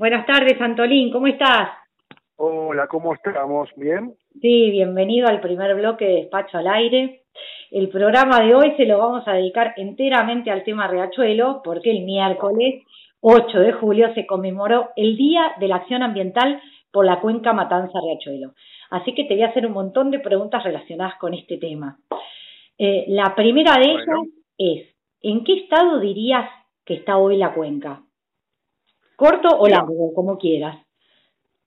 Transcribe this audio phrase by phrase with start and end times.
[0.00, 1.68] Buenas tardes, Antolín, ¿cómo estás?
[2.36, 3.68] Hola, ¿cómo estamos?
[3.76, 4.14] ¿Bien?
[4.40, 7.24] Sí, bienvenido al primer bloque de Despacho al Aire.
[7.70, 12.04] El programa de hoy se lo vamos a dedicar enteramente al tema Riachuelo, porque el
[12.04, 12.82] miércoles
[13.20, 17.98] 8 de julio se conmemoró el Día de la Acción Ambiental por la Cuenca Matanza
[18.02, 18.54] Riachuelo.
[18.88, 21.98] Así que te voy a hacer un montón de preguntas relacionadas con este tema.
[22.78, 26.48] Eh, la primera de ellas es, ¿en qué estado dirías
[26.86, 28.00] que está hoy la cuenca?
[29.20, 30.78] ¿Corto o largo, como quieras?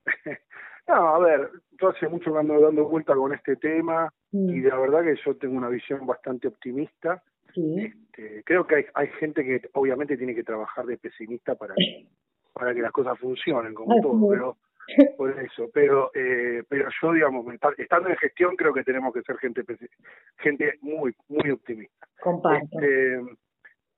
[0.88, 1.50] no, a ver,
[1.80, 4.48] yo hace mucho que ando dando vuelta con este tema mm.
[4.50, 7.22] y la verdad que yo tengo una visión bastante optimista.
[7.54, 11.74] Este, creo que hay, hay gente que obviamente tiene que trabajar de pesimista para,
[12.52, 14.56] para que las cosas funcionen, como todo, pero
[15.16, 17.46] por eso, pero eh, pero yo digamos
[17.78, 19.62] estando en gestión creo que tenemos que ser gente
[20.38, 22.08] gente muy muy optimista.
[22.60, 23.20] Este,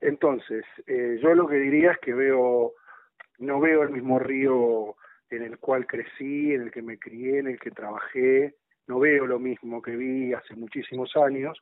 [0.01, 2.73] entonces eh, yo lo que diría es que veo
[3.37, 4.95] no veo el mismo río
[5.29, 8.55] en el cual crecí, en el que me crié, en el que trabajé,
[8.87, 11.61] no veo lo mismo que vi hace muchísimos años,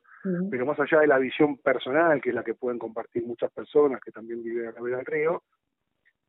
[0.50, 4.00] pero más allá de la visión personal, que es la que pueden compartir muchas personas
[4.00, 5.42] que también viven a la del río,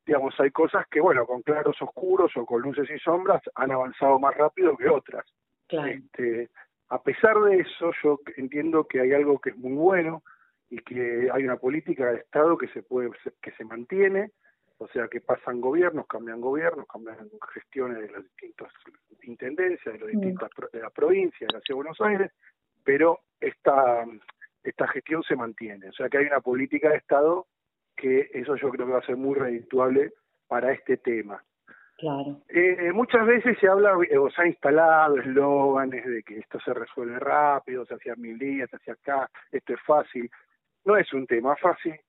[0.06, 4.18] digamos, hay cosas que, bueno, con claros oscuros o con luces y sombras han avanzado
[4.20, 5.26] más rápido que otras.
[5.70, 6.50] Este,
[6.90, 10.24] a pesar de eso, yo entiendo que hay algo que es muy bueno
[10.70, 14.32] y que hay una política de Estado que se puede que se mantiene,
[14.80, 17.18] o sea que pasan gobiernos, cambian gobiernos, cambian
[17.54, 18.72] gestiones de las distintas
[19.24, 22.32] intendencias, de las distintas de la provincia, de la Ciudad de Buenos Aires,
[22.84, 24.06] pero esta
[24.64, 27.48] esta gestión se mantiene, o sea que hay una política de Estado
[27.96, 30.14] que eso yo creo que va a ser muy redituable
[30.48, 31.44] para este tema.
[31.98, 32.42] Claro.
[32.50, 36.74] Eh, muchas veces se habla eh, o se ha instalado eslóganes de que esto se
[36.74, 40.30] resuelve rápido, se hacía mil días, se hacía acá, esto es fácil.
[40.86, 42.00] No es un tema fácil.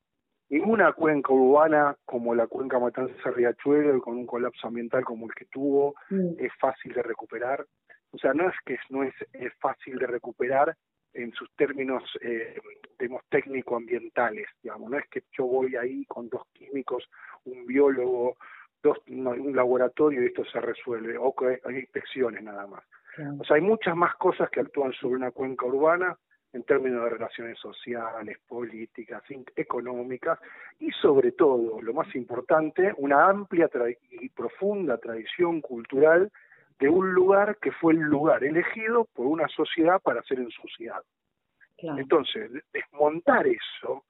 [0.50, 5.44] Ninguna cuenca urbana como la cuenca Matanza Riachuelo, con un colapso ambiental como el que
[5.46, 6.34] tuvo, mm.
[6.38, 7.66] es fácil de recuperar.
[8.12, 10.74] O sea, no es que no es, es fácil de recuperar
[11.12, 12.58] en sus términos eh,
[12.98, 17.08] digamos, técnico-ambientales, digamos, no es que yo voy ahí con dos químicos,
[17.44, 18.36] un biólogo,
[18.82, 22.84] dos, un laboratorio y esto se resuelve, o que hay inspecciones nada más.
[23.40, 26.16] O sea, hay muchas más cosas que actúan sobre una cuenca urbana
[26.52, 29.22] en términos de relaciones sociales, políticas,
[29.54, 30.38] económicas
[30.78, 33.68] y sobre todo, lo más importante, una amplia
[34.10, 36.30] y profunda tradición cultural
[36.78, 41.04] de un lugar que fue el lugar elegido por una sociedad para ser ensuciado.
[41.76, 44.04] Entonces, desmontar eso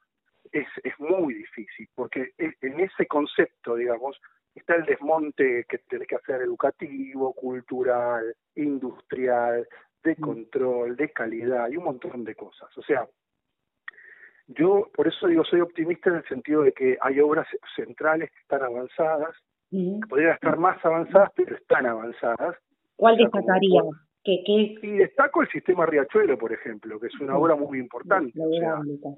[0.53, 4.19] es, es muy difícil, porque e, en ese concepto, digamos,
[4.55, 9.67] está el desmonte que tenés que hacer educativo, cultural, industrial,
[10.03, 10.21] de mm.
[10.21, 12.69] control, de calidad y un montón de cosas.
[12.77, 13.07] O sea,
[14.49, 18.41] yo por eso digo, soy optimista en el sentido de que hay obras centrales que
[18.41, 19.35] están avanzadas,
[19.71, 22.57] que podrían estar más avanzadas, pero están avanzadas.
[22.97, 23.83] ¿Cuál destacaría?
[24.25, 28.33] Y destaco el sistema Riachuelo, por ejemplo, que es una obra muy importante.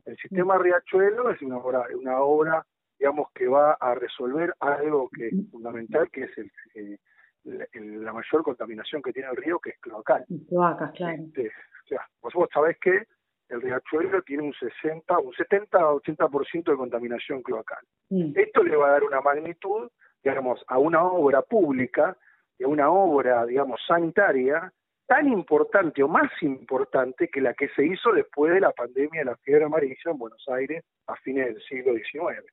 [0.04, 2.64] el sistema Riachuelo es una obra, una obra,
[2.98, 6.98] digamos, que va a resolver algo que es fundamental, que es el, eh,
[7.44, 10.24] la, mayor contaminación que tiene el río, que es cloacal.
[10.48, 11.22] Cloacas, claro.
[11.22, 13.04] Este, o sea, vos, vos sabés que
[13.48, 17.84] el Riachuelo tiene un 60, un 70-80% de contaminación cloacal.
[18.10, 18.32] Mm.
[18.36, 19.90] Esto le va a dar una magnitud,
[20.22, 22.16] digamos, a una obra pública,
[22.58, 24.72] y a una obra, digamos, sanitaria,
[25.06, 29.24] tan importante o más importante que la que se hizo después de la pandemia de
[29.24, 32.44] la fiebre amarilla en Buenos Aires a fines del siglo XIX.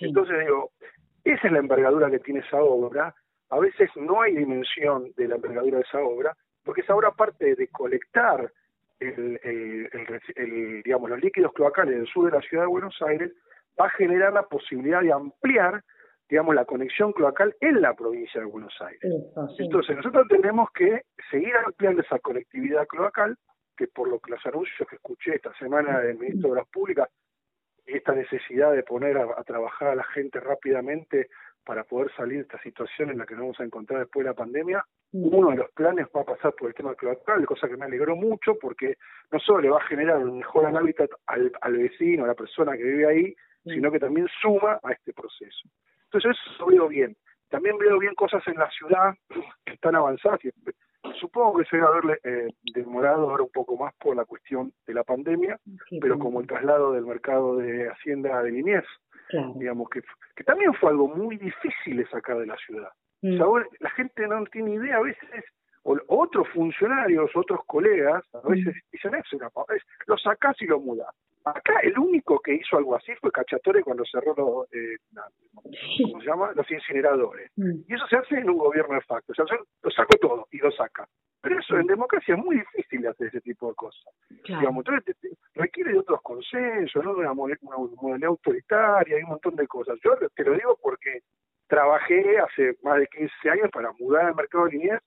[0.00, 0.72] Entonces digo,
[1.22, 3.14] esa es la envergadura que tiene esa obra.
[3.50, 7.54] A veces no hay dimensión de la envergadura de esa obra, porque esa obra parte
[7.54, 8.50] de colectar
[9.00, 13.32] el, el, digamos, los líquidos cloacales del sur de la ciudad de Buenos Aires,
[13.80, 15.82] va a generar la posibilidad de ampliar
[16.28, 19.12] digamos, la conexión cloacal en la provincia de Buenos Aires.
[19.58, 23.36] Entonces, nosotros tenemos que seguir ampliando esa conectividad cloacal,
[23.76, 27.08] que por lo que los anuncios que escuché esta semana del ministro de las Públicas,
[27.86, 31.28] esta necesidad de poner a, trabajar a la gente rápidamente
[31.64, 34.30] para poder salir de esta situación en la que nos vamos a encontrar después de
[34.30, 37.76] la pandemia, uno de los planes va a pasar por el tema cloacal, cosa que
[37.76, 38.96] me alegró mucho porque
[39.30, 42.76] no solo le va a generar un mejor hábitat al, al vecino, a la persona
[42.76, 43.34] que vive ahí,
[43.64, 45.68] sino que también suma a este proceso.
[46.04, 47.16] Entonces eso lo veo bien.
[47.48, 49.14] También veo bien cosas en la ciudad
[49.64, 50.40] que están avanzadas.
[51.20, 54.94] Supongo que se a haberle eh, demorado ahora un poco más por la cuestión de
[54.94, 55.58] la pandemia,
[56.00, 58.88] pero como el traslado del mercado de Hacienda de Liniers,
[59.56, 60.02] digamos que,
[60.36, 62.90] que también fue algo muy difícil de sacar de la ciudad.
[63.22, 63.38] Mm.
[63.80, 65.44] la gente no tiene idea a veces
[65.84, 69.38] o otros funcionarios, otros colegas, a veces dicen eso,
[70.06, 71.14] lo sacás y lo mudás.
[71.44, 74.96] Acá el único que hizo algo así fue Cachatore cuando cerró los, eh,
[76.02, 76.52] ¿cómo se llama?
[76.54, 77.50] los incineradores.
[77.56, 77.80] Mm.
[77.86, 79.32] Y eso se hace en un gobierno de facto.
[79.32, 81.06] O sea, lo sacó todo y lo saca.
[81.42, 84.14] Pero eso en democracia es muy difícil hacer ese tipo de cosas.
[84.46, 85.16] Digamos, entonces
[85.54, 87.12] requiere de otros consensos, ¿no?
[87.12, 89.98] de una, modalidad autoritaria y un montón de cosas.
[90.02, 91.20] Yo te lo digo porque
[91.66, 95.02] trabajé hace más de 15 años para mudar el mercado de Liniers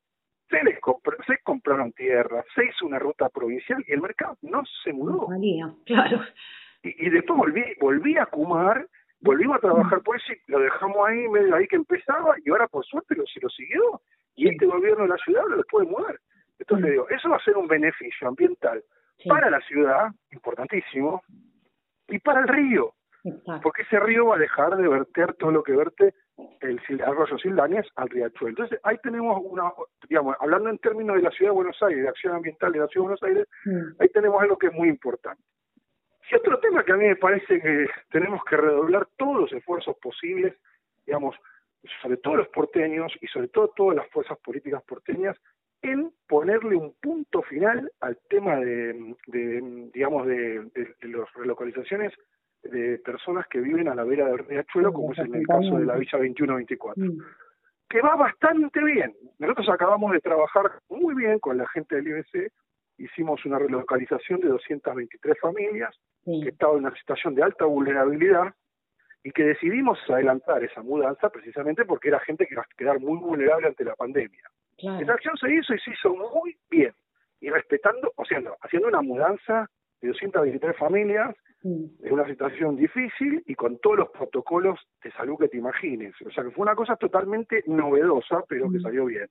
[0.49, 0.79] se les
[1.25, 5.27] se compraron tierras, se hizo una ruta provincial y el mercado no se mudó.
[5.85, 6.21] claro.
[6.83, 8.87] Y, después volví, volví a Kumar,
[9.19, 12.67] volvimos a trabajar por eso y lo dejamos ahí, medio ahí que empezaba, y ahora
[12.67, 14.01] por suerte lo, se lo siguió,
[14.35, 16.17] y este gobierno de la ciudad lo puede mudar.
[16.59, 18.81] Entonces digo, eso va a ser un beneficio ambiental
[19.27, 21.23] para la ciudad, importantísimo,
[22.07, 22.93] y para el río,
[23.61, 26.13] porque ese río va a dejar de verter todo lo que verte
[26.61, 28.49] el arroyo Sildañez al riachuelo.
[28.49, 29.71] Entonces, ahí tenemos una,
[30.07, 32.87] digamos, hablando en términos de la ciudad de Buenos Aires, de acción ambiental de la
[32.87, 34.01] ciudad de Buenos Aires, mm.
[34.01, 35.41] ahí tenemos algo que es muy importante.
[36.29, 39.95] Y otro tema que a mí me parece que tenemos que redoblar todos los esfuerzos
[39.97, 40.53] posibles,
[41.05, 41.35] digamos,
[42.01, 45.37] sobre todo los porteños y sobre todo todas las fuerzas políticas porteñas,
[45.81, 49.15] en ponerle un punto final al tema de,
[49.93, 52.13] digamos, de, de, de las relocalizaciones
[52.63, 55.85] de personas que viven a la vera del riachuelo, como es en el caso de
[55.85, 57.17] la Villa 2124, mm.
[57.89, 59.13] que va bastante bien.
[59.39, 62.51] Nosotros acabamos de trabajar muy bien con la gente del IBC,
[62.97, 65.95] hicimos una relocalización de 223 familias
[66.25, 68.53] que estaban en una situación de alta vulnerabilidad
[69.23, 73.17] y que decidimos adelantar esa mudanza precisamente porque era gente que iba a quedar muy
[73.17, 74.49] vulnerable ante la pandemia.
[74.77, 76.93] Esa acción se hizo y se hizo muy bien
[77.39, 79.69] y respetando, o sea, haciendo una mudanza
[80.01, 85.49] de 223 familias en una situación difícil y con todos los protocolos de salud que
[85.49, 86.13] te imagines.
[86.25, 89.27] O sea que fue una cosa totalmente novedosa, pero que salió bien.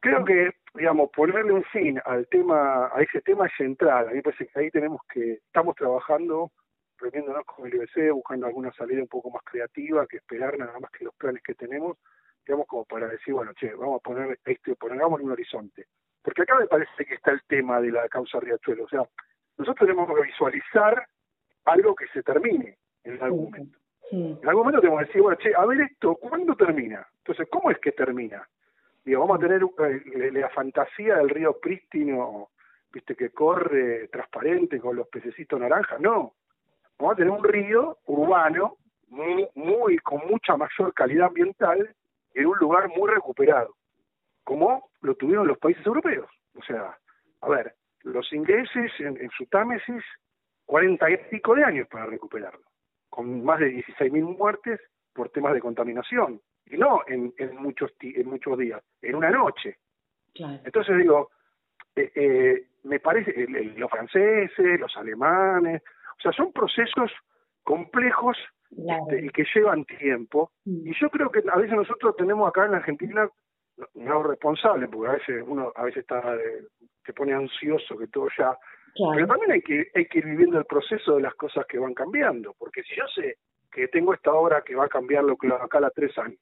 [0.00, 4.06] Creo que, digamos, ponerle un fin al tema, a ese tema central.
[4.06, 6.52] A mí me parece que ahí tenemos que, estamos trabajando,
[6.96, 10.90] reuniéndonos con el IBC, buscando alguna salida un poco más creativa que esperar nada más
[10.90, 11.98] que los planes que tenemos,
[12.46, 15.86] digamos, como para decir, bueno, che, vamos a poner este, pongamos un horizonte.
[16.22, 18.84] Porque acá me parece que está el tema de la causa Riachuelo.
[18.84, 19.02] O sea,
[19.60, 21.06] nosotros tenemos que visualizar
[21.66, 23.78] algo que se termine en algún momento.
[24.10, 27.06] En algún momento tenemos que decir, bueno, che, a ver esto, ¿cuándo termina?
[27.18, 28.48] Entonces, ¿cómo es que termina?
[29.04, 32.48] Digo, vamos a tener eh, la fantasía del río prístino,
[32.90, 36.00] viste, que corre transparente con los pececitos naranjas.
[36.00, 36.32] No,
[36.98, 38.78] vamos a tener un río urbano
[39.08, 41.94] muy, muy con mucha mayor calidad ambiental
[42.32, 43.74] en un lugar muy recuperado,
[44.42, 46.30] como lo tuvieron los países europeos.
[46.54, 46.96] O sea,
[47.42, 50.02] a ver, los ingleses en, su Támesis,
[50.66, 52.64] 40 y pico de años para recuperarlo,
[53.08, 54.80] con más de 16.000 muertes
[55.12, 59.76] por temas de contaminación, y no en, en, muchos, en muchos días, en una noche.
[60.34, 61.30] Entonces digo,
[61.96, 65.82] eh, eh, me parece, los franceses, los alemanes,
[66.18, 67.10] o sea, son procesos
[67.62, 68.36] complejos
[68.70, 70.86] este, y que llevan tiempo, mm.
[70.86, 73.28] y yo creo que a veces nosotros tenemos acá en Argentina
[73.94, 76.22] no responsable, porque a veces uno a veces está
[77.04, 78.56] se pone ansioso que todo ya
[79.14, 81.94] pero también hay que hay que ir viviendo el proceso de las cosas que van
[81.94, 83.36] cambiando porque si yo sé
[83.70, 86.40] que tengo esta obra que va a cambiar lo que acá a tres años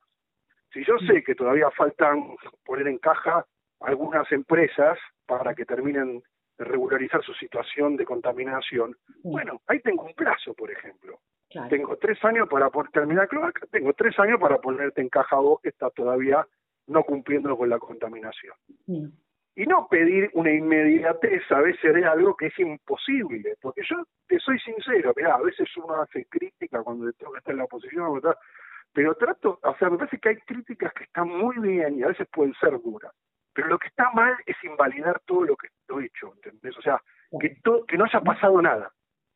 [0.72, 3.44] si yo sé que todavía faltan poner en caja
[3.80, 6.22] algunas empresas para que terminen
[6.58, 11.20] de regularizar su situación de contaminación bueno ahí tengo un plazo por ejemplo.
[11.70, 15.58] Tengo tres años para poder terminar cloaca, tengo tres años para ponerte en caja vos
[15.62, 16.46] que está todavía
[16.88, 18.54] no cumpliendo con la contaminación.
[19.54, 24.38] Y no pedir una inmediatez a veces de algo que es imposible, porque yo te
[24.38, 28.20] soy sincero, mirá, a veces uno hace crítica cuando tengo que estar en la oposición,
[28.92, 32.08] pero trato, o sea, me parece que hay críticas que están muy bien y a
[32.08, 33.12] veces pueden ser duras,
[33.52, 36.76] pero lo que está mal es invalidar todo lo que he hecho, ¿entendés?
[36.78, 37.02] O sea,
[37.40, 38.92] que, que no haya pasado nada,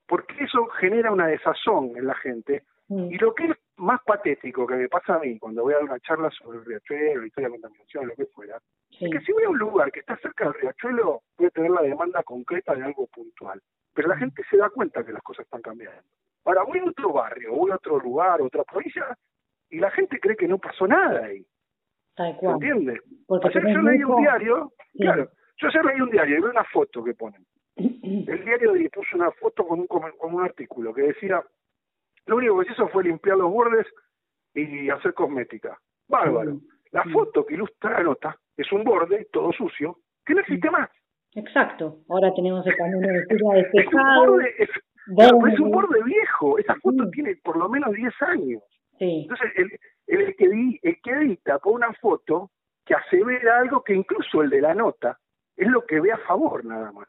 [0.07, 2.63] porque eso genera una desazón en la gente,
[3.11, 5.85] y lo que es más patético que me pasa a mí cuando voy a dar
[5.85, 8.59] una charla sobre el riachuelo, historia de contaminación, lo que fuera,
[8.91, 11.71] es que si voy a un lugar que está cerca del riachuelo, voy a tener
[11.71, 13.61] la demanda concreta de algo puntual.
[13.95, 16.03] Pero la gente se da cuenta que las cosas están cambiando.
[16.45, 19.17] Ahora voy a otro barrio, voy a otro lugar, otra provincia,
[19.71, 21.45] y la gente cree que no pasó nada ahí.
[22.41, 23.01] ¿Entiendes?
[23.43, 27.03] Ayer yo leí un diario, claro, yo ayer leí un diario y vi una foto
[27.03, 27.45] que ponen.
[27.77, 31.43] El diario puso una foto con un, con un artículo que decía
[32.27, 33.87] lo único que se hizo fue limpiar los bordes
[34.55, 35.79] y hacer cosmética.
[36.09, 36.61] Bárbaro.
[36.91, 40.91] La foto que ilustra la nota es un borde todo sucio que no existe más.
[41.35, 42.01] Exacto.
[42.09, 43.89] Ahora tenemos el camino de tira despejado.
[43.89, 44.71] Es un borde, es,
[45.55, 46.59] es un borde viejo.
[46.59, 48.63] Esa foto tiene por lo menos 10 años.
[48.99, 49.23] Sí.
[49.23, 49.71] Entonces, el,
[50.07, 50.45] el, que
[50.83, 52.51] el que edita por una foto
[52.85, 55.19] que asevera algo que incluso el de la nota
[55.57, 57.09] es lo que ve a favor nada más.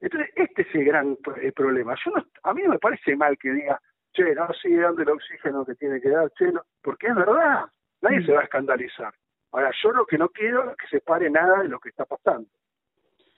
[0.00, 1.16] Entonces, este es el gran
[1.54, 1.94] problema.
[2.04, 3.80] Yo a mí no me parece mal que diga,
[4.12, 7.66] che, no sigue dando el oxígeno que tiene que dar, che, porque es verdad,
[8.00, 8.26] nadie mm.
[8.26, 9.12] se va a escandalizar.
[9.52, 12.04] Ahora, yo lo que no quiero es que se pare nada de lo que está
[12.04, 12.48] pasando.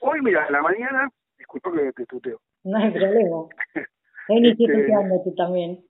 [0.01, 2.41] Hoy, mira, en la mañana, disculpa que te tuteo.
[2.65, 3.47] No hay problema.
[4.29, 4.89] Vení este,
[5.25, 5.85] tú también.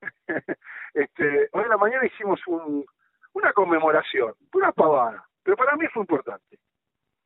[0.94, 2.84] este, hoy en la mañana hicimos un,
[3.32, 6.58] una conmemoración, una pavada, pero para mí fue importante.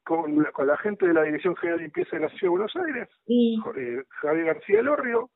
[0.05, 2.77] Con, con la gente de la Dirección General de Limpieza de la Ciudad de Buenos
[2.77, 3.57] Aires, sí.
[4.21, 5.31] Javier García Lorrio,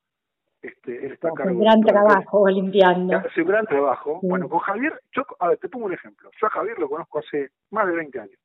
[0.61, 3.17] este, él está Un gran trabajo limpiando.
[3.17, 4.19] Hace un gran trabajo.
[4.23, 6.31] Bueno, con Javier, yo, a ver, te pongo un ejemplo.
[6.41, 8.39] Yo a Javier lo conozco hace más de 20 años.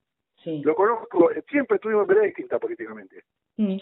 [0.43, 0.61] Sí.
[0.63, 3.23] Lo conozco, siempre estuvimos en vereda distinta políticamente.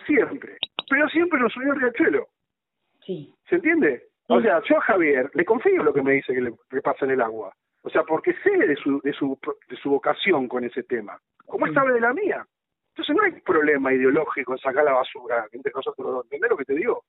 [0.06, 0.58] Siempre.
[0.90, 2.28] Pero siempre nos unió el Riachuelo.
[3.06, 3.34] Sí.
[3.50, 4.04] ¿Se entiende?
[4.28, 7.12] O sea, yo a Javier le confío lo que me dice que le, pasa en
[7.12, 7.54] el agua.
[7.84, 9.38] O sea, porque sé de su, de su,
[9.70, 11.20] de su vocación con ese tema.
[11.46, 12.46] Como él sabe de la mía.
[12.90, 16.24] Entonces no hay problema ideológico en sacar la basura entre nosotros dos.
[16.26, 17.04] ¿Entendés lo que te digo?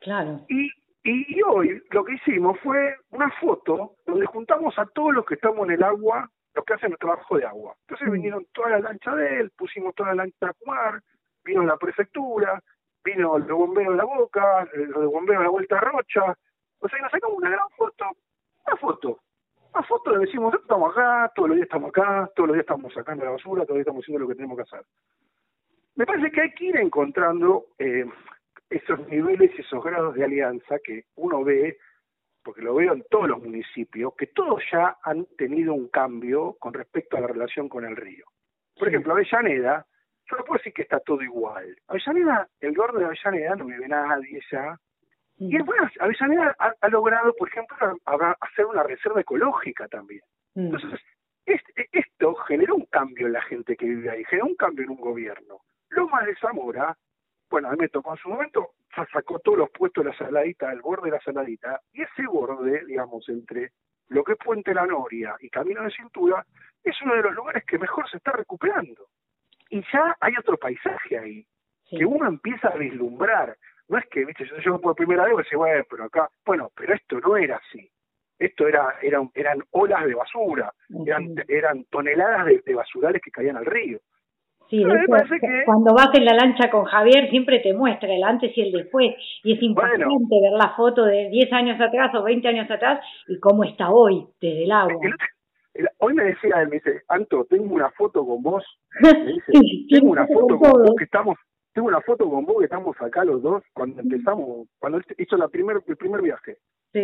[0.00, 0.44] Claro.
[0.48, 0.70] Y,
[1.02, 5.66] y, hoy lo que hicimos fue una foto donde juntamos a todos los que estamos
[5.66, 7.74] en el agua, los que hacen el trabajo de agua.
[7.82, 11.02] Entonces vinieron toda la lancha de él, pusimos toda la lancha de Kumar,
[11.44, 12.62] vino la prefectura,
[13.04, 16.36] vino el de bombero de la Boca, el de bombero de la Vuelta Rocha.
[16.78, 18.04] O sea, nos sacamos una gran foto,
[18.66, 19.20] una foto.
[20.06, 23.32] Le decimos, estamos acá, todos los días estamos acá, todos los días estamos sacando la
[23.32, 24.86] basura, todos los días estamos haciendo lo que tenemos que hacer.
[25.96, 28.06] Me parece que hay que ir encontrando eh,
[28.70, 31.78] esos niveles y esos grados de alianza que uno ve,
[32.42, 36.72] porque lo veo en todos los municipios, que todos ya han tenido un cambio con
[36.72, 38.24] respecto a la relación con el río.
[38.78, 39.86] Por ejemplo, Avellaneda,
[40.30, 41.76] yo no puedo decir que está todo igual.
[41.88, 44.78] Avellaneda, el gordo de Avellaneda no vive nadie ya.
[45.38, 47.76] Y bueno, Avellaneda ha, logrado, por ejemplo,
[48.40, 50.22] hacer una reserva ecológica también.
[50.54, 51.00] Entonces,
[51.44, 55.00] esto generó un cambio en la gente que vive ahí, generó un cambio en un
[55.00, 55.60] gobierno.
[55.90, 56.96] Loma de Zamora
[57.50, 58.72] bueno, a mí me tocó en su momento,
[59.12, 62.84] sacó todos los puestos de la saladita, el borde de la saladita, y ese borde,
[62.86, 63.72] digamos, entre
[64.08, 66.44] lo que es Puente La Noria y Camino de Cintura,
[66.82, 69.08] es uno de los lugares que mejor se está recuperando.
[69.70, 71.46] Y ya hay otro paisaje ahí,
[71.88, 73.56] que uno empieza a vislumbrar.
[73.88, 76.70] No es que, viste, yo llego por primera vez y digo, bueno, pero acá, bueno,
[76.76, 77.88] pero esto no era así.
[78.38, 80.72] Esto era, eran, eran olas de basura,
[81.06, 83.98] eran, eran toneladas de, de basurales que caían al río.
[84.68, 84.84] Sí,
[85.64, 89.14] cuando vas en la lancha con Javier siempre te muestra el antes y el después
[89.44, 93.38] y es importante ver la foto de 10 años atrás o 20 años atrás y
[93.38, 95.00] cómo está hoy desde el agua.
[95.98, 98.64] hoy me decía él, me dice, Anto, tengo una foto con vos,
[99.88, 101.38] tengo una foto con vos que estamos,
[101.76, 105.46] tengo una foto con vos que estamos acá los dos cuando empezamos, cuando hizo la
[105.46, 106.56] primer, el primer viaje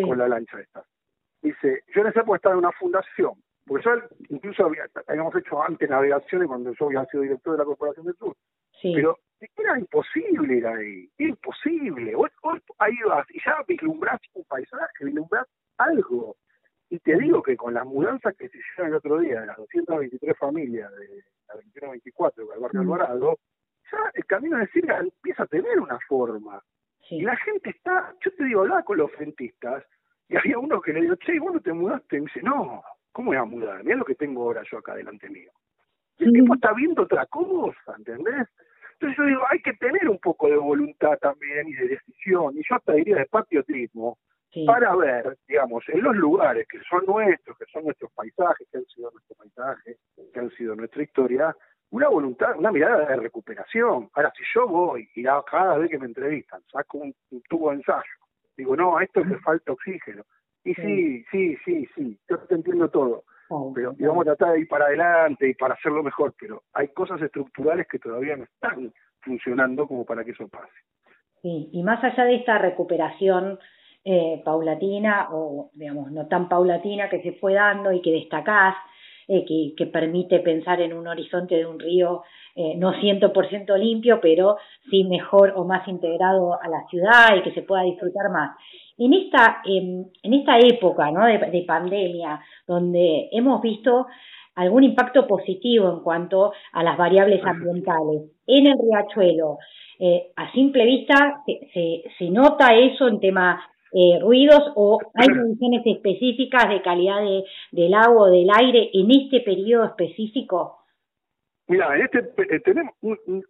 [0.03, 0.83] con la lancha esta.
[1.43, 3.35] Dice, yo en esa época estaba en una fundación
[3.67, 3.91] porque yo
[4.31, 4.71] incluso
[5.07, 8.35] habíamos hecho antes navegaciones cuando yo había sido director de la Corporación del Sur.
[8.83, 9.19] Pero
[9.59, 12.15] era imposible ir ahí, imposible.
[12.15, 12.31] Hoy,
[12.79, 16.37] ahí vas y ya vislumbrás un paisaje, vislumbrás algo.
[16.89, 19.59] Y te digo que con las mudanzas que se hicieron el otro día, de las
[19.59, 22.81] 223 familias de la 2124 del barrio.
[22.81, 23.39] Alvarado,
[23.93, 26.63] ya el camino de Sirga empieza a tener una forma.
[27.11, 29.85] Y la gente está, yo te digo, hablaba con los frentistas,
[30.29, 32.83] y había uno que le dijo, che, vos no te mudaste, y me dice, no,
[33.13, 33.85] ¿Cómo voy a mudar?
[33.85, 35.53] Mira lo que tengo ahora yo acá delante mío.
[36.19, 38.49] El tipo está viendo otra cosa, ¿entendés?
[38.95, 42.63] Entonces yo digo, hay que tener un poco de voluntad también y de decisión, y
[42.69, 44.19] yo hasta diría de patriotismo,
[44.67, 48.85] para ver, digamos, en los lugares que son nuestros, que son nuestros paisajes, que han
[48.85, 49.99] sido nuestros paisajes,
[50.33, 51.57] que han sido nuestra historia,
[51.93, 54.09] una voluntad, una mirada de recuperación.
[54.15, 57.15] Ahora, si yo voy y cada vez que me entrevistan saco un,
[57.49, 58.03] tubo de ensayo,
[58.57, 60.25] digo, no, a esto le falta oxígeno,
[60.65, 63.25] y sí, sí, sí, sí, yo te entiendo todo.
[63.75, 66.89] pero y vamos a tratar de ir para adelante y para hacerlo mejor, pero hay
[66.89, 70.73] cosas estructurales que todavía no están funcionando como para que eso pase.
[71.43, 73.59] Sí, y más allá de esta recuperación
[74.05, 78.77] eh, paulatina o, digamos, no tan paulatina que se fue dando y que destacás,
[79.29, 82.23] eh, que, que, permite pensar en un horizonte de un río
[82.55, 84.59] eh, no 100% limpio, pero
[84.91, 88.57] sí mejor o más integrado a la ciudad y que se pueda disfrutar más.
[88.99, 91.25] En esta, en esta época ¿no?
[91.25, 94.07] de, pandemia, donde hemos visto
[94.55, 99.57] algún impacto positivo en cuanto a las variables ambientales en el riachuelo,
[99.99, 105.83] eh, a simple vista se, se, nota eso en tema eh, ruidos o hay condiciones
[105.85, 110.79] específicas de calidad de, del agua o del aire en este periodo específico?
[111.69, 112.95] Mira, este, eh, tenemos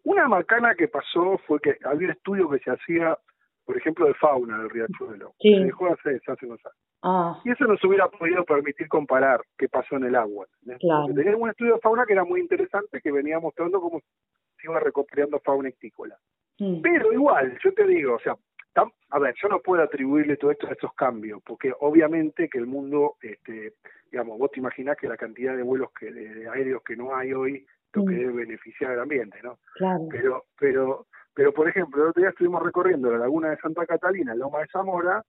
[0.04, 3.16] una macana que pasó fue que había un estudio que se hacía,
[3.64, 5.34] por ejemplo, de fauna del riachuelo.
[5.40, 5.54] Sí.
[5.54, 6.76] Se dejó hace, hace unos años.
[7.02, 7.40] Ah.
[7.44, 10.46] Y eso nos hubiera podido permitir comparar qué pasó en el agua.
[10.78, 11.12] Claro.
[11.14, 14.78] Tenía un estudio de fauna que era muy interesante, que venía mostrando cómo se iba
[14.78, 16.16] recuperando fauna ictícola.
[16.58, 16.80] Mm.
[16.80, 18.36] Pero igual, yo te digo, o sea,
[18.74, 22.66] a ver, yo no puedo atribuirle todo esto a estos cambios, porque obviamente que el
[22.66, 23.74] mundo, este,
[24.10, 27.32] digamos, vos te imaginás que la cantidad de vuelos que de, aéreos que no hay
[27.32, 28.18] hoy, lo que mm.
[28.18, 29.58] debe beneficiar al ambiente, ¿no?
[29.74, 30.08] Claro.
[30.10, 34.34] Pero, pero, pero por ejemplo, el otro día estuvimos recorriendo la laguna de Santa Catalina,
[34.34, 35.22] Loma de Zamora,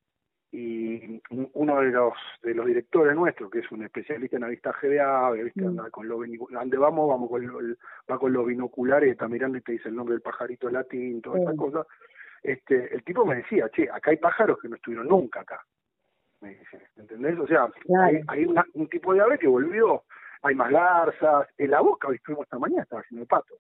[0.53, 5.01] y uno de los de los directores nuestros que es un especialista en avistaje de
[5.01, 5.63] aves ¿viste?
[5.63, 5.89] Mm.
[5.89, 6.19] con los
[6.51, 7.75] donde vamos vamos con
[8.09, 11.41] va con los binoculares está mirando y te dice el nombre del pajarito latín todas
[11.41, 11.87] esas cosas
[12.43, 15.63] este el tipo me decía che acá hay pájaros que no estuvieron nunca acá
[16.41, 17.39] me dice ¿entendés?
[17.39, 17.69] o sea
[18.01, 20.03] hay, hay un tipo de ave que volvió
[20.41, 23.57] hay más garzas en la boca hoy estuvimos esta mañana estaba haciendo patos.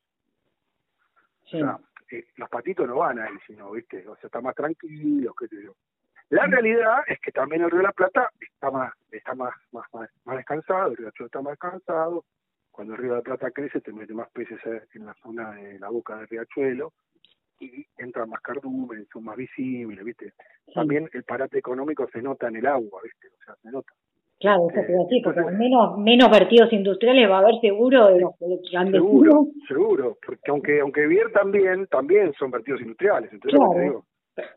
[1.45, 1.79] O sea
[2.11, 5.63] eh, los patitos no van ahí sino viste o sea está más tranquilo qué sé
[5.63, 5.73] yo.
[6.29, 9.85] La realidad es que también el Río de la Plata está más, está más, más,
[9.93, 12.25] más, descansado, el Río está más descansado.
[12.71, 14.59] Cuando el Río de la Plata crece, te mete más peces
[14.95, 16.91] en la zona de la boca del riachuelo
[17.63, 20.33] y entran más cardúmenes, son más visibles, ¿viste?
[20.73, 23.27] También el parate económico se nota en el agua, ¿viste?
[23.27, 23.93] O sea, se nota.
[24.39, 28.33] Claro, eso te decir, porque menos, menos vertidos industriales va a haber seguro de los
[28.75, 34.05] han Seguro, seguro, porque aunque aunque bien también, también son vertidos industriales, entonces te digo.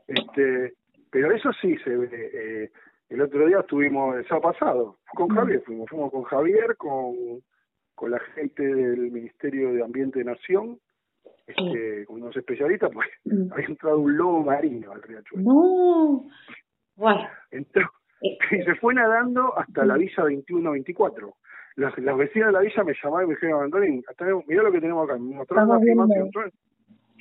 [0.09, 0.73] Este,
[1.11, 2.09] pero eso sí se ve.
[2.13, 2.71] Eh,
[3.11, 7.15] el otro día estuvimos, el sábado pasado, con Javier, fuimos, fuimos con Javier, con,
[7.95, 10.81] con la gente del Ministerio de Ambiente de Nación,
[11.47, 13.53] este, con unos especialistas, pues mm.
[13.53, 15.45] había entrado un lobo marino al riachuelo.
[15.45, 16.25] No,
[16.97, 17.29] bueno.
[17.51, 17.91] Entró,
[18.23, 21.35] eh, y se fue nadando hasta la villa 21-24.
[21.77, 24.81] Las, las vecinas de la villa me llamaron y me dijeron, Antonio, mirá lo que
[24.81, 25.19] tenemos acá.
[25.19, 26.31] Me mostraron una filmación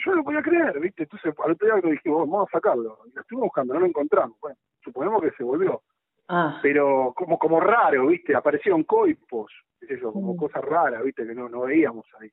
[0.03, 1.03] yo no lo podía creer, ¿viste?
[1.03, 2.99] Entonces, al otro día dijimos, vamos a sacarlo.
[3.07, 4.37] Y lo estuvimos buscando, no lo encontramos.
[4.41, 5.81] Bueno, suponemos que se volvió.
[6.27, 6.59] Ah.
[6.61, 8.35] Pero como como raro, ¿viste?
[8.35, 9.51] Aparecieron coipos,
[9.81, 10.37] eso, como mm.
[10.37, 11.25] cosas raras, ¿viste?
[11.25, 12.29] Que no, no veíamos ahí.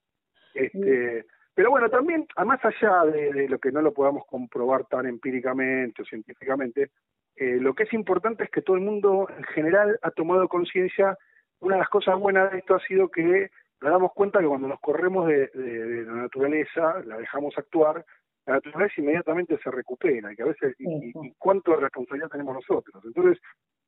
[0.54, 6.02] Este, Pero bueno, también, más allá de, lo que no lo podamos comprobar tan empíricamente
[6.02, 6.90] o científicamente,
[7.36, 11.16] eh, lo que es importante es que todo el mundo en general ha tomado conciencia.
[11.60, 13.50] Una de las cosas buenas de esto ha sido que
[13.82, 15.50] nos damos cuenta que cuando nos corremos de,
[16.06, 18.04] la naturaleza, la dejamos actuar,
[18.46, 23.04] la naturaleza inmediatamente se recupera y que a veces y, cuánto responsabilidad tenemos nosotros.
[23.04, 23.38] Entonces,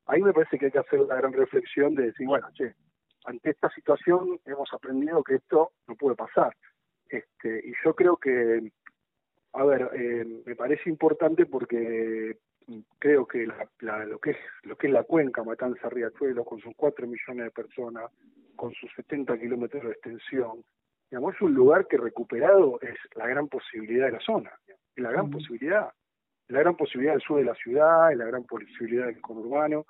[0.06, 2.74] ahí me parece que hay que hacer la gran reflexión de decir, bueno, che,
[3.24, 6.54] ante esta situación hemos aprendido que esto no puede pasar.
[7.14, 8.72] Este, y yo creo que,
[9.52, 12.38] a ver, eh, me parece importante porque
[12.98, 13.46] creo que
[13.80, 17.44] la, lo que es lo que es la cuenca Matanza Riachuelo con sus cuatro millones
[17.44, 18.10] de personas
[18.56, 20.64] con sus 70 kilómetros de extensión,
[21.10, 25.10] digamos, es un lugar que recuperado es la gran posibilidad de la zona, es la
[25.10, 25.92] gran posibilidad,
[26.48, 29.86] la gran posibilidad del sur de la ciudad, es la gran posibilidad del conurbano,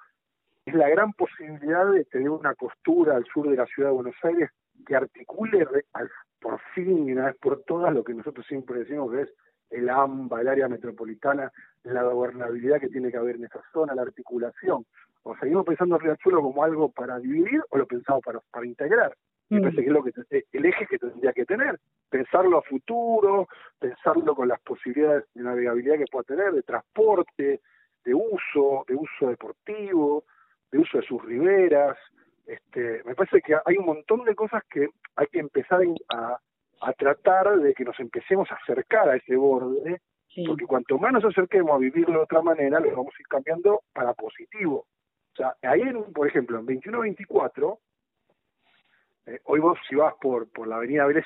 [0.64, 4.16] es la gran posibilidad de tener una costura al sur de la ciudad de Buenos
[4.22, 4.50] Aires
[4.86, 5.66] que articule
[6.44, 9.32] por fin y una vez por todas lo que nosotros siempre decimos que es
[9.70, 11.50] el AMBA, el área metropolitana,
[11.84, 14.84] la gobernabilidad que tiene que haber en esa zona, la articulación.
[15.22, 19.16] O seguimos pensando en Riachuelo como algo para dividir o lo pensamos para, para integrar.
[19.48, 19.62] Me mm.
[19.62, 20.12] parece es lo que
[20.52, 21.80] el eje que tendría que tener,
[22.10, 27.62] pensarlo a futuro, pensarlo con las posibilidades de navegabilidad que pueda tener, de transporte,
[28.04, 30.24] de uso, de uso deportivo,
[30.70, 31.96] de uso de sus riberas.
[32.46, 36.38] Este, me parece que hay un montón de cosas que hay que empezar a,
[36.80, 40.00] a tratar de que nos empecemos a acercar a ese borde,
[40.46, 43.82] porque cuanto más nos acerquemos a vivirlo de otra manera, lo vamos a ir cambiando
[43.92, 44.86] para positivo.
[45.32, 45.82] O sea, ahí,
[46.14, 47.78] por ejemplo, en 21-24,
[49.26, 51.24] eh, hoy vos si vas por, por la avenida Vélez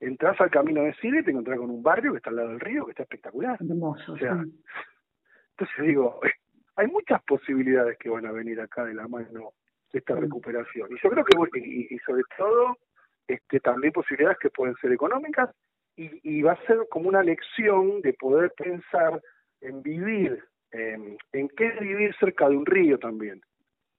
[0.00, 2.48] entras al camino de Cine y te encontrás con un barrio que está al lado
[2.50, 3.56] del río, que está espectacular.
[3.60, 4.32] Hermoso, o sea,
[5.50, 6.20] entonces digo,
[6.76, 9.52] hay muchas posibilidades que van a venir acá de la mano
[9.94, 10.90] de esta recuperación.
[10.92, 12.76] Y yo creo que, y, y sobre todo,
[13.26, 15.50] este, también posibilidades que pueden ser económicas
[15.96, 19.22] y, y va a ser como una lección de poder pensar
[19.60, 20.44] en vivir
[21.32, 23.40] en qué vivir cerca de un río también.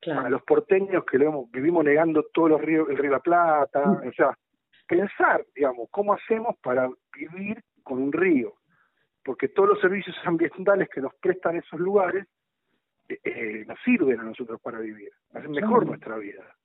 [0.06, 4.08] Para los porteños que lo vivimos negando todos los ríos, el río La Plata, mm.
[4.08, 4.38] o sea,
[4.88, 8.54] pensar, digamos, cómo hacemos para vivir con un río,
[9.24, 12.28] porque todos los servicios ambientales que nos prestan esos lugares
[13.10, 16.56] eh, eh nos sirven a nosotros para vivir, hacen mejor nuestra vida.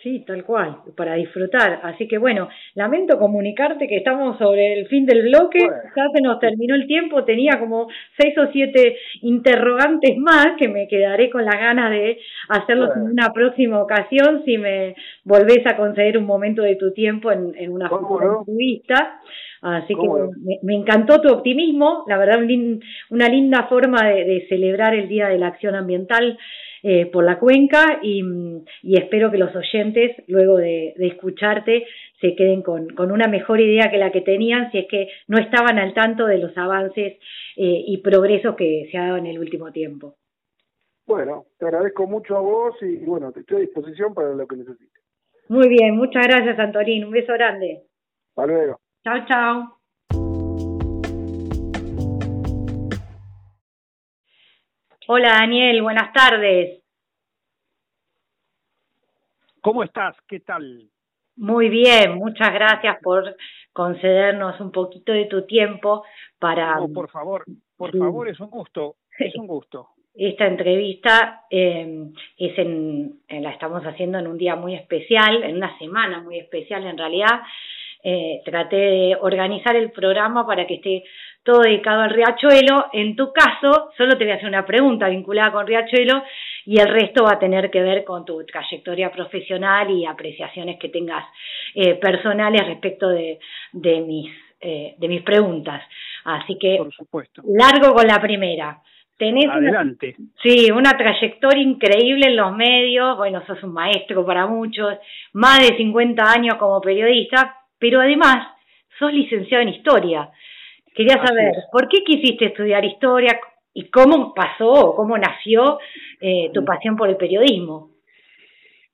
[0.00, 1.80] Sí, tal cual, para disfrutar.
[1.82, 6.38] Así que bueno, lamento comunicarte que estamos sobre el fin del bloque, ya se nos
[6.38, 11.56] terminó el tiempo, tenía como seis o siete interrogantes más que me quedaré con las
[11.56, 12.16] ganas de
[12.48, 17.32] hacerlos en una próxima ocasión si me volvés a conceder un momento de tu tiempo
[17.32, 19.20] en, en una futura entrevista.
[19.60, 20.08] Así que
[20.62, 22.38] me, encantó tu optimismo, la verdad
[23.10, 26.38] una linda forma de celebrar el Día de la Acción Ambiental
[26.82, 28.22] eh, por la cuenca y,
[28.82, 31.86] espero que los oyentes, luego de, escucharte,
[32.20, 35.78] se queden con, una mejor idea que la que tenían si es que no estaban
[35.78, 37.18] al tanto de los avances
[37.56, 40.16] eh, y progresos que se ha dado en el último tiempo.
[41.06, 44.56] Bueno, te agradezco mucho a vos y bueno, te estoy a disposición para lo que
[44.56, 45.02] necesites.
[45.48, 47.84] Muy bien, muchas gracias Antonín, un beso grande.
[48.36, 48.80] Hasta luego.
[49.02, 49.77] Chao, chao.
[55.10, 56.82] Hola Daniel, buenas tardes.
[59.62, 60.14] ¿Cómo estás?
[60.28, 60.90] ¿Qué tal?
[61.36, 63.34] Muy bien, muchas gracias por
[63.72, 66.04] concedernos un poquito de tu tiempo
[66.38, 66.76] para...
[66.92, 67.46] por favor,
[67.78, 69.88] por favor, es un gusto, es un gusto.
[70.14, 75.78] Esta entrevista eh, es en, la estamos haciendo en un día muy especial, en una
[75.78, 77.40] semana muy especial en realidad.
[78.10, 81.04] Eh, traté de organizar el programa para que esté
[81.42, 82.86] todo dedicado al riachuelo.
[82.94, 86.22] En tu caso, solo te voy a hacer una pregunta vinculada con riachuelo
[86.64, 90.88] y el resto va a tener que ver con tu trayectoria profesional y apreciaciones que
[90.88, 91.22] tengas
[91.74, 93.40] eh, personales respecto de,
[93.72, 95.82] de, mis, eh, de mis preguntas.
[96.24, 97.42] Así que, Por supuesto.
[97.44, 98.78] largo con la primera.
[99.18, 100.14] Tenés Adelante.
[100.42, 104.96] sí, una trayectoria increíble en los medios, bueno, sos un maestro para muchos,
[105.34, 108.48] más de 50 años como periodista, pero además
[108.98, 110.30] sos licenciado en historia.
[110.94, 113.38] Quería saber, ¿por qué quisiste estudiar historia
[113.72, 115.78] y cómo pasó, cómo nació
[116.20, 117.90] eh, tu pasión por el periodismo?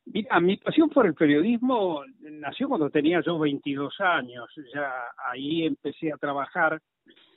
[0.06, 4.46] Mira, mi pasión por el periodismo nació cuando tenía yo 22 años.
[4.74, 4.92] Ya
[5.30, 6.78] ahí empecé a trabajar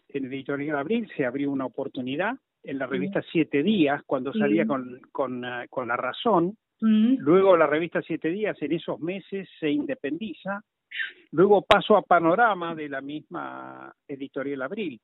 [0.09, 4.99] en Editorial Abril, se abrió una oportunidad en la revista Siete Días, cuando salía con,
[5.11, 6.57] con, eh, con La Razón.
[6.79, 10.61] Luego la revista Siete Días en esos meses se independiza
[11.31, 14.99] Luego paso a Panorama de la misma editorial Abril.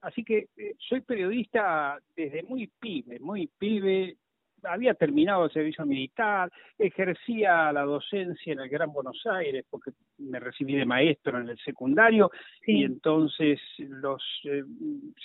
[0.00, 4.16] Así que eh, soy periodista desde muy pibe, muy pibe.
[4.64, 10.40] Había terminado el servicio militar, ejercía la docencia en el Gran Buenos Aires porque me
[10.40, 12.32] recibí de maestro en el secundario
[12.66, 14.64] y entonces los eh,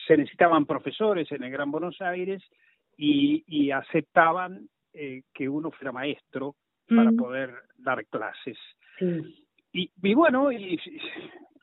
[0.05, 2.43] se necesitaban profesores en el Gran Buenos Aires
[2.95, 6.55] y, aceptaban eh, que uno fuera maestro
[6.87, 8.57] para poder dar clases.
[8.99, 9.42] Sí.
[9.73, 10.79] Y, bueno, y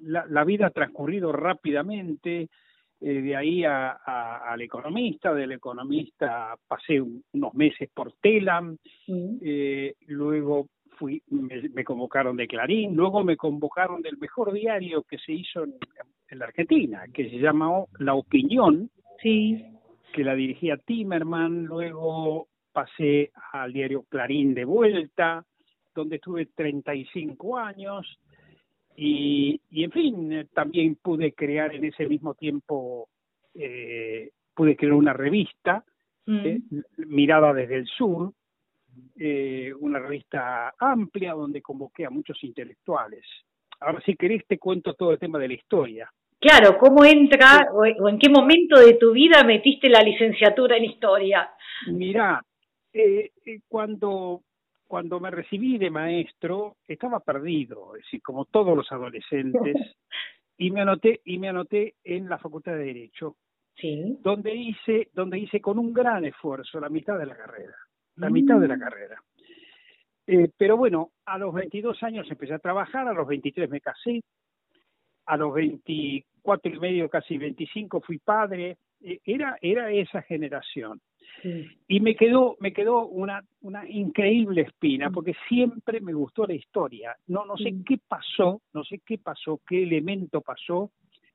[0.01, 2.49] la, vida ha transcurrido rápidamente,
[3.01, 8.77] eh, de ahí a, al economista, del economista pasé unos meses por Telam,
[9.09, 10.67] eh, luego
[10.99, 16.39] fui, me, convocaron de Clarín, luego me convocaron del mejor diario que se hizo en,
[16.39, 18.91] la Argentina, que se llamó La Opinión,
[19.23, 19.65] sí.
[20.13, 25.45] que la dirigía Timerman, luego pasé al diario Clarín de vuelta,
[25.95, 28.19] donde estuve 35 años
[28.97, 33.09] y, y en fin, también pude crear en ese mismo tiempo,
[33.55, 35.85] eh, pude crear una revista,
[36.27, 36.47] mm.
[36.47, 36.61] eh,
[37.07, 38.33] Mirada desde el Sur,
[39.17, 43.25] eh, una revista amplia donde convoqué a muchos intelectuales.
[43.81, 46.13] Ahora, si querés, te cuento todo el tema de la historia.
[46.39, 51.51] Claro, ¿cómo entra o en qué momento de tu vida metiste la licenciatura en historia?
[51.87, 52.43] Mira,
[52.93, 53.31] eh,
[53.69, 54.43] cuando
[54.91, 59.77] cuando me recibí de maestro estaba perdido, es decir, como todos los adolescentes,
[60.59, 63.37] y me anoté y me anoté en la Facultad de Derecho,
[63.77, 64.19] sí.
[64.21, 67.77] donde hice donde hice con un gran esfuerzo la mitad de la carrera,
[68.17, 68.81] la mitad de la mm.
[68.81, 69.23] carrera.
[70.27, 74.25] Eh, pero bueno, a los 22 años empecé a trabajar, a los 23 me casé,
[75.27, 78.77] a los 24 y medio, casi 25 fui padre,
[79.25, 81.01] era era esa generación.
[81.89, 87.17] Y me quedó, me quedó una, una increíble espina, porque siempre me gustó la historia.
[87.29, 90.91] No, no sé qué pasó, no sé qué pasó, qué elemento pasó,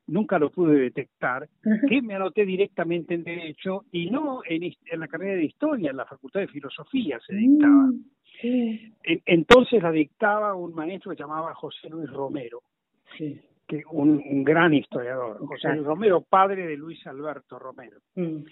[0.08, 1.50] nunca lo pude detectar,
[1.90, 5.98] que me anoté directamente en Derecho y no en, en la carrera de Historia, en
[5.98, 7.88] la Facultad de Filosofía se dictaba.
[8.44, 12.62] Mm, entonces la dictaba un maestro que se llamaba José Luis Romero,
[13.68, 15.38] que un, un gran historiador.
[15.46, 17.98] José Luis Romero, padre de Luis Alberto Romero.
[18.16, 18.44] Mm.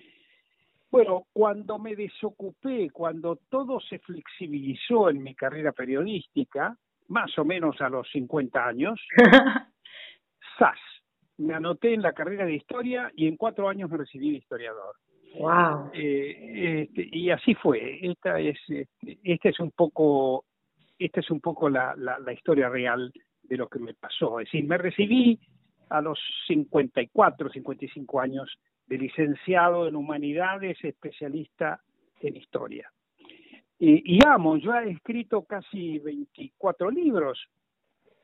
[0.91, 7.81] Bueno, cuando me desocupé, cuando todo se flexibilizó en mi carrera periodística, más o menos
[7.81, 8.99] a los 50 años,
[10.59, 10.79] SAS,
[11.37, 14.95] me anoté en la carrera de historia y en cuatro años me recibí de historiador.
[15.39, 15.89] Wow.
[15.93, 17.99] Eh, este, y así fue.
[18.05, 20.45] Esta es, este, este es un poco
[20.99, 23.11] esta es un poco la, la, la historia real
[23.53, 24.39] de lo que me pasó.
[24.39, 25.39] Es decir, me recibí
[25.89, 28.51] a los 54, 55 años
[28.87, 31.79] de licenciado en humanidades, especialista
[32.19, 32.91] en historia.
[33.77, 37.39] Y, y amo, yo he escrito casi 24 libros.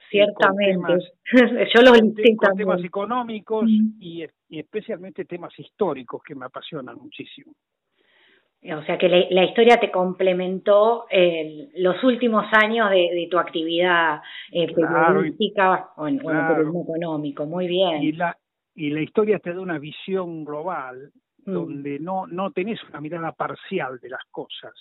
[0.10, 0.94] Ciertamente.
[1.76, 2.00] yo los
[2.38, 7.54] con temas económicos y, y especialmente temas históricos que me apasionan muchísimo.
[8.62, 14.68] O sea que la, historia te complementó eh, los últimos años de, tu actividad eh,
[14.74, 17.46] periodística o en, periodismo económico.
[17.46, 18.04] Muy bien.
[18.04, 18.38] Y la,
[18.76, 21.10] y la historia te da una visión global
[21.46, 21.54] mm.
[21.54, 24.74] donde no, no tenés una mirada parcial de las cosas,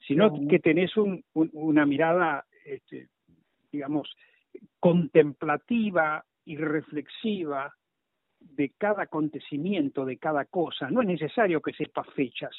[0.00, 3.10] sino que tenés un, una mirada, este,
[3.70, 4.12] digamos,
[4.80, 7.72] contemplativa y reflexiva
[8.40, 10.90] de cada acontecimiento, de cada cosa.
[10.90, 12.54] No es necesario que sepas fechas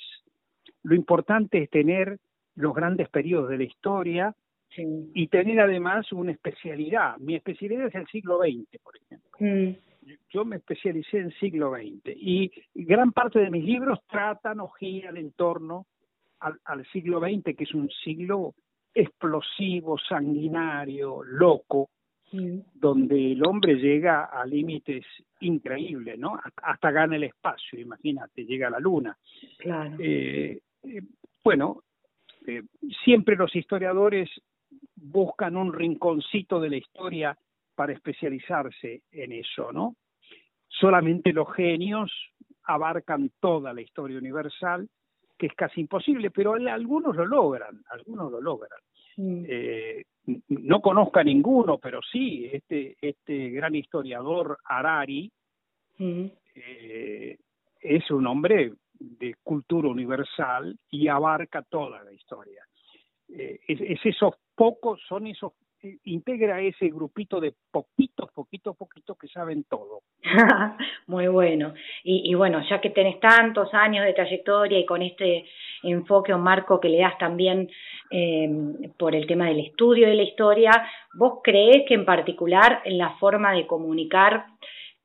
[0.85, 2.19] lo importante es tener
[2.55, 4.35] los grandes periodos de la historia
[4.77, 7.17] y tener además una especialidad.
[7.17, 9.31] Mi especialidad es el siglo XX, por ejemplo.
[9.39, 9.75] Mm.
[10.29, 15.17] Yo me especialicé en siglo XX y gran parte de mis libros tratan o giran
[15.17, 15.87] en torno
[16.39, 18.53] al, siglo XX, que es un siglo
[18.93, 21.89] explosivo, sanguinario, loco,
[22.31, 25.03] donde el hombre llega a límites
[25.39, 26.39] increíbles, ¿no?
[26.61, 29.17] Hasta, gana el espacio, imagínate, llega a la luna.
[29.57, 29.95] Claro.
[29.99, 31.01] Eh, eh,
[31.43, 31.83] bueno,
[32.47, 32.63] eh,
[33.03, 34.29] siempre los historiadores
[34.95, 37.37] buscan un rinconcito de la historia
[37.75, 39.95] para especializarse en eso, ¿no?
[40.67, 42.11] Solamente los genios
[42.63, 44.87] abarcan toda la historia universal,
[45.37, 48.79] que es casi imposible, pero algunos lo logran, algunos lo logran.
[49.17, 49.43] Mm.
[49.47, 50.03] Eh,
[50.47, 55.31] no conozco a ninguno, pero sí, este, este gran historiador Harari
[55.99, 56.25] mm.
[57.81, 62.63] es un hombre de cultura universal y abarca toda la historia.
[63.29, 65.53] Eh, es, esos pocos, son esos,
[66.05, 70.01] integra ese grupito de poquitos, poquitos, poquitos que saben todo.
[71.07, 71.73] Muy bueno.
[72.03, 75.45] Y, bueno, ya que tenés tantos años de trayectoria y con este
[75.83, 77.69] enfoque o marco que le das también
[78.11, 78.49] eh,
[78.97, 80.71] por el tema del estudio de la historia,
[81.13, 84.45] ¿vos crees que en particular en la forma de comunicar,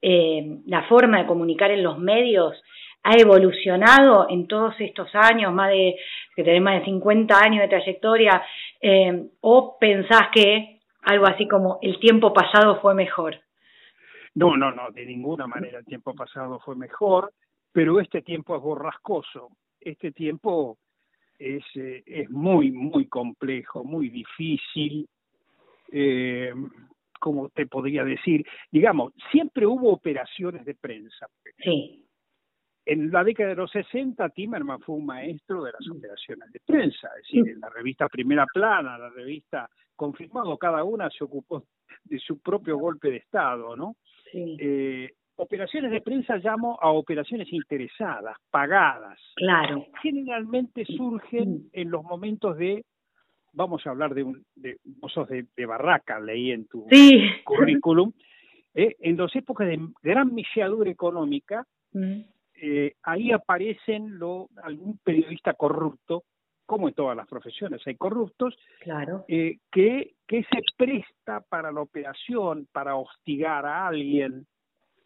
[0.00, 2.56] eh, la forma de comunicar en los medios
[3.02, 5.96] ha evolucionado en todos estos años, más de
[6.36, 8.42] que tenés más de 50 años de trayectoria,
[8.80, 13.36] eh, o pensás que algo así como el tiempo pasado fue mejor?
[14.34, 17.32] No, no, no, de ninguna manera el tiempo pasado fue mejor,
[17.72, 19.48] pero este tiempo es borrascoso,
[19.80, 20.78] este tiempo
[21.38, 25.08] es, eh, es muy, muy complejo, muy difícil.
[25.92, 26.52] Eh,
[27.18, 31.26] como te podría decir, digamos, siempre hubo operaciones de prensa.
[31.58, 32.06] Sí.
[32.86, 37.08] En la década de los 60, Timerman fue un maestro de las operaciones de prensa,
[37.18, 41.64] es decir, en la revista Primera Plana, la revista Confirmado, cada una se ocupó
[42.04, 43.96] de su propio golpe de Estado, ¿no?
[44.32, 49.18] Eh, operaciones de prensa llamo a operaciones interesadas, pagadas.
[49.36, 49.86] Claro.
[50.02, 52.86] Generalmente surgen en los momentos de,
[53.52, 56.86] vamos a hablar de, un, de vos de, Barraca, leí en tu
[57.44, 58.10] currículum,
[58.72, 62.20] eh, en las épocas de gran misiadura económica, mm
[62.60, 66.24] eh, ahí aparecen lo, algún periodista corrupto,
[66.66, 69.24] como en todas las profesiones hay corruptos, claro.
[69.28, 74.46] eh, que, que se presta para la operación, para hostigar a alguien,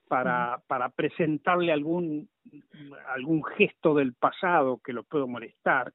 [0.09, 2.29] para, para presentarle algún,
[3.09, 5.93] algún gesto del pasado que lo pueda molestar,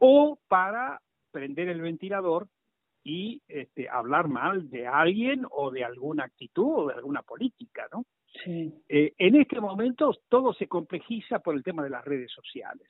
[0.00, 2.48] o para prender el ventilador
[3.04, 8.04] y este, hablar mal de alguien o de alguna actitud o de alguna política, ¿no?
[8.46, 12.88] Eh, en este momento todo se complejiza por el tema de las redes sociales.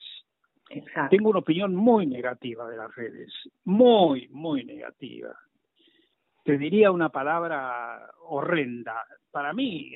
[1.11, 3.31] Tengo una opinión muy negativa de las redes,
[3.65, 5.35] muy, muy negativa.
[6.43, 9.03] Te diría una palabra horrenda.
[9.31, 9.91] Para mí,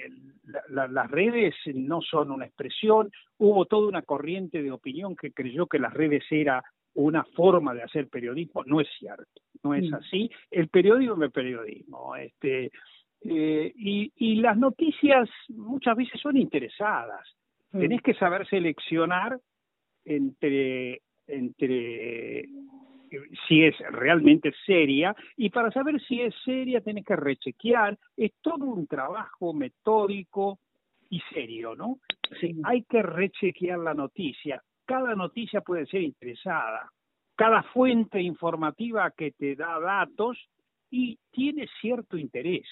[0.70, 3.12] las redes no son una expresión.
[3.38, 6.64] Hubo toda una corriente de opinión que creyó que las redes era
[6.96, 8.64] una forma de hacer periodismo.
[8.66, 9.96] No es cierto, no es mm.
[9.96, 10.32] así.
[10.52, 12.16] El periodismo es periodismo.
[12.16, 12.72] Este,
[13.22, 17.28] eh, y, y las noticias muchas veces son interesadas.
[17.72, 17.80] Mm.
[17.80, 19.40] Tenés que saber seleccionar
[20.06, 22.50] entre, entre
[23.48, 27.98] si es realmente seria y para saber si es seria tenés que rechequear.
[28.16, 30.60] Es todo un trabajo metódico
[31.10, 32.00] y serio, ¿no?
[32.40, 32.56] Sí.
[32.64, 34.62] Hay que rechequear la noticia.
[34.90, 36.92] Cada noticia puede ser interesada.
[37.36, 40.36] Cada fuente informativa que te da datos
[40.90, 42.66] y tiene cierto interés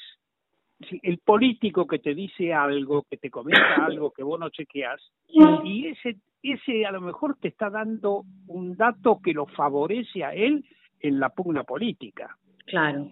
[1.03, 5.87] el político que te dice algo, que te comenta algo que vos no chequeas, y
[5.87, 10.65] ese, ese a lo mejor te está dando un dato que lo favorece a él,
[10.99, 12.35] en la pugna política.
[12.65, 13.11] Claro.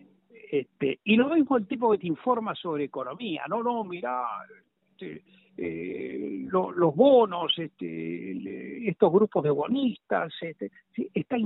[0.51, 3.43] Este, y lo mismo el tipo que te informa sobre economía.
[3.47, 4.25] No, no, mira
[4.95, 5.23] este,
[5.57, 10.71] eh, los bonos, este, estos grupos de bonistas, este,
[11.13, 11.37] está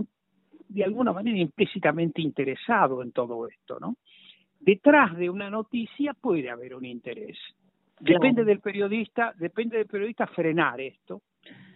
[0.68, 3.98] de alguna manera implícitamente interesado en todo esto, ¿no?
[4.60, 7.38] Detrás de una noticia puede haber un interés.
[8.00, 11.22] Depende del periodista, depende del periodista frenar esto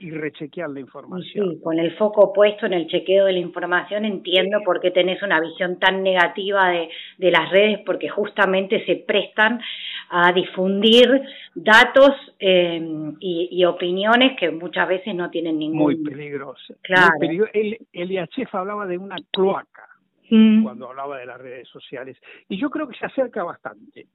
[0.04, 1.52] y rechequear la información.
[1.52, 5.23] Sí, con el foco puesto en el chequeo de la información entiendo por qué tenés
[5.23, 9.62] una visión tan negativa de, de las redes, porque justamente se prestan
[10.10, 11.10] a difundir
[11.56, 12.82] datos eh,
[13.19, 15.84] y, opiniones que muchas veces no tienen ningún...
[15.84, 16.76] Muy peligroso.
[16.82, 17.13] Claro.
[17.54, 19.88] El, el IHF hablaba de una cloaca
[20.30, 20.63] mm.
[20.63, 22.17] cuando hablaba de las redes sociales
[22.49, 24.08] y yo creo que se acerca bastante.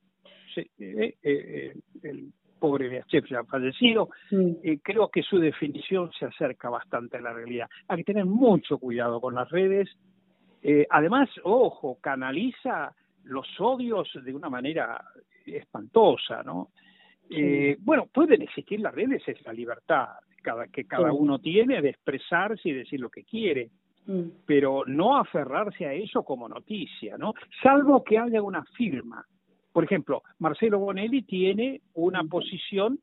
[0.57, 7.17] Eh, eh, el pobre Beachef ya fallecido, eh, creo que su definición se acerca bastante
[7.17, 7.69] a la realidad.
[7.89, 9.89] Hay que tener mucho cuidado con las redes.
[10.63, 12.93] Eh, además, ojo, canaliza
[13.25, 15.03] los odios de una manera
[15.47, 16.69] espantosa, ¿no?
[17.31, 20.09] Eh, bueno, pueden existir las redes, es la libertad
[20.43, 23.71] cada, que cada uno tiene de expresarse y decir lo que quiere,
[24.47, 27.35] pero no aferrarse a eso como noticia, ¿no?
[27.63, 29.23] Salvo que haya una firma
[29.73, 32.99] por ejemplo, Marcelo Bonelli tiene una posición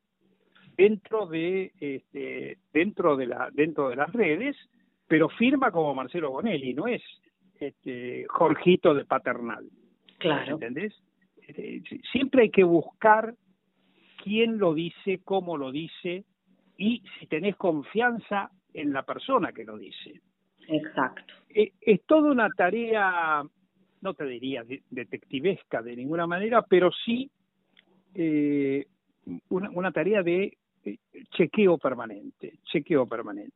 [0.76, 4.56] dentro de este, dentro de la dentro de las redes,
[5.06, 7.02] pero firma como Marcelo Bonelli, no es
[7.60, 9.68] este, Jorgito de Paternal.
[10.18, 10.54] Claro.
[10.54, 10.94] ¿Entendés?
[11.46, 13.34] Este, siempre hay que buscar
[14.22, 16.24] quién lo dice, cómo lo dice
[16.76, 20.20] y si tenés confianza en la persona que lo dice.
[20.68, 21.32] Exacto.
[21.48, 23.42] Eh, es toda una tarea
[24.00, 27.30] no te diría detectivesca de ninguna manera, pero sí
[28.14, 28.86] eh,
[29.50, 30.96] una, tarea de eh,
[31.36, 33.54] chequeo permanente, chequeo permanente.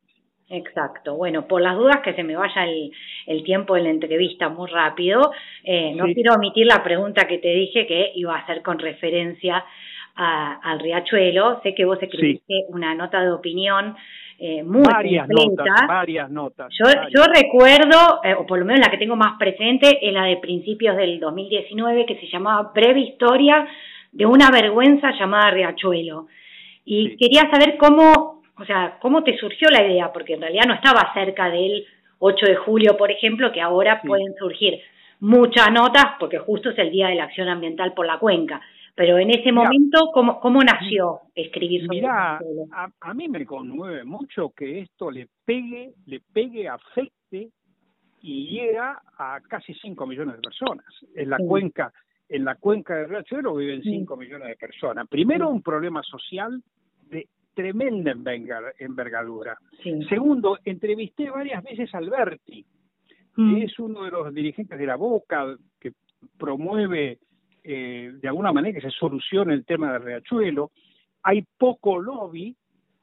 [0.48, 1.14] Exacto.
[1.14, 2.90] Bueno, por las dudas que se me vaya el,
[3.26, 7.48] el tiempo de la entrevista muy rápido, eh, no quiero omitir la pregunta que te
[7.48, 9.64] dije que iba a hacer con referencia
[10.20, 11.60] al riachuelo.
[11.62, 13.96] Sé que vos escribiste una nota de opinión
[14.42, 16.72] eh, muy varias notas, varias notas.
[16.78, 20.24] Yo, yo recuerdo, eh, o por lo menos la que tengo más presente, es la
[20.24, 23.66] de principios del 2019, que se llamaba Breve Historia
[24.12, 26.26] de una vergüenza llamada Riachuelo.
[26.86, 30.74] Y quería saber cómo, o sea, cómo te surgió la idea, porque en realidad no
[30.74, 31.84] estaba cerca del
[32.18, 34.80] 8 de julio, por ejemplo, que ahora pueden surgir
[35.20, 38.62] muchas notas, porque justo es el Día de la Acción Ambiental por la Cuenca.
[39.00, 42.38] Pero en ese momento, ¿cómo, cómo nació escribir sobre Mira,
[42.70, 47.48] a, a, mí me conmueve mucho que esto le pegue, le pegue, afecte
[48.20, 50.84] y llega a casi 5 millones de personas.
[51.14, 51.90] En la cuenca,
[52.28, 55.08] en la cuenca de Riachuelo viven 5 millones de personas.
[55.08, 56.62] Primero, un problema social
[57.08, 58.12] de tremenda
[58.78, 59.56] envergadura.
[60.10, 62.66] Segundo, entrevisté varias veces a Alberti,
[63.34, 63.62] que mm.
[63.62, 65.92] es uno de los dirigentes de la Boca, que
[66.36, 67.18] promueve
[67.62, 70.70] eh, de alguna manera que se solucione el tema del riachuelo.
[71.22, 72.56] Hay poco lobby,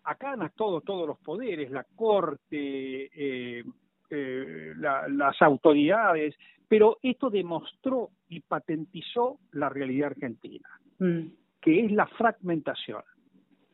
[0.04, 3.63] acá han todos todos los poderes, la corte, eh,
[4.10, 6.36] eh, las autoridades,
[6.67, 10.67] pero esto demostró y patentizó la realidad argentina,
[11.00, 11.22] mm.
[11.62, 13.04] que es la fragmentación.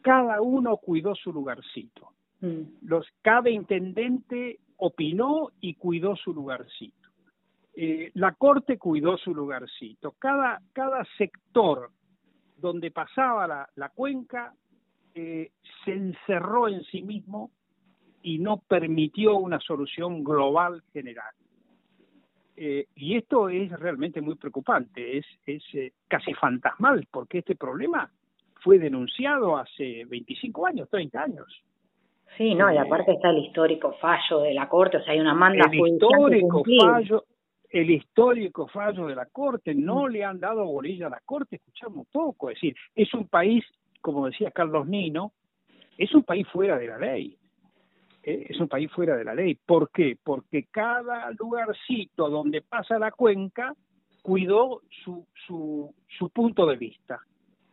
[0.02, 2.10] Cada uno cuidó su lugarcito.
[2.42, 2.62] Mm.
[2.82, 7.03] Los, cada intendente opinó y cuidó su lugarcito.
[7.76, 10.14] Eh, la Corte cuidó su lugarcito.
[10.20, 11.90] Cada, cada sector
[12.58, 14.54] donde pasaba la, la cuenca
[15.16, 15.52] eh,
[15.84, 17.52] se encerró en sí mismo
[18.22, 21.34] y no permitió una solución global general.
[22.56, 25.64] Eh, y esto es realmente muy preocupante, es, es
[26.08, 28.10] casi fantasmal, porque este problema
[28.62, 31.64] fue denunciado hace 25 años, 30 años.
[32.38, 35.36] Sí, no, y aparte está el histórico fallo de la Corte, o sea, hay una
[35.36, 37.26] manda el histórico fallo,
[37.74, 42.08] el histórico fallo de la Corte, no le han dado bolilla a la Corte, escuchamos
[42.12, 43.66] poco, es decir, es un país,
[44.00, 45.34] como decía Carlos Nino,
[45.98, 47.36] es un país fuera de la ley,
[48.22, 48.46] ¿eh?
[48.48, 49.56] es un país fuera de la ley.
[49.56, 50.16] ¿Por qué?
[50.24, 53.74] Porque cada lugarcito donde pasa la cuenca
[54.22, 57.22] cuidó su, su, su punto de vista.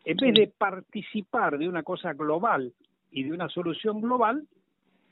[0.05, 2.73] En vez de participar de una cosa global
[3.11, 4.49] y de una solución global,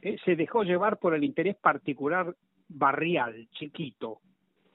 [0.01, 0.17] ¿eh?
[0.25, 2.35] se dejó llevar por el interés particular
[2.69, 4.21] barrial, chiquito,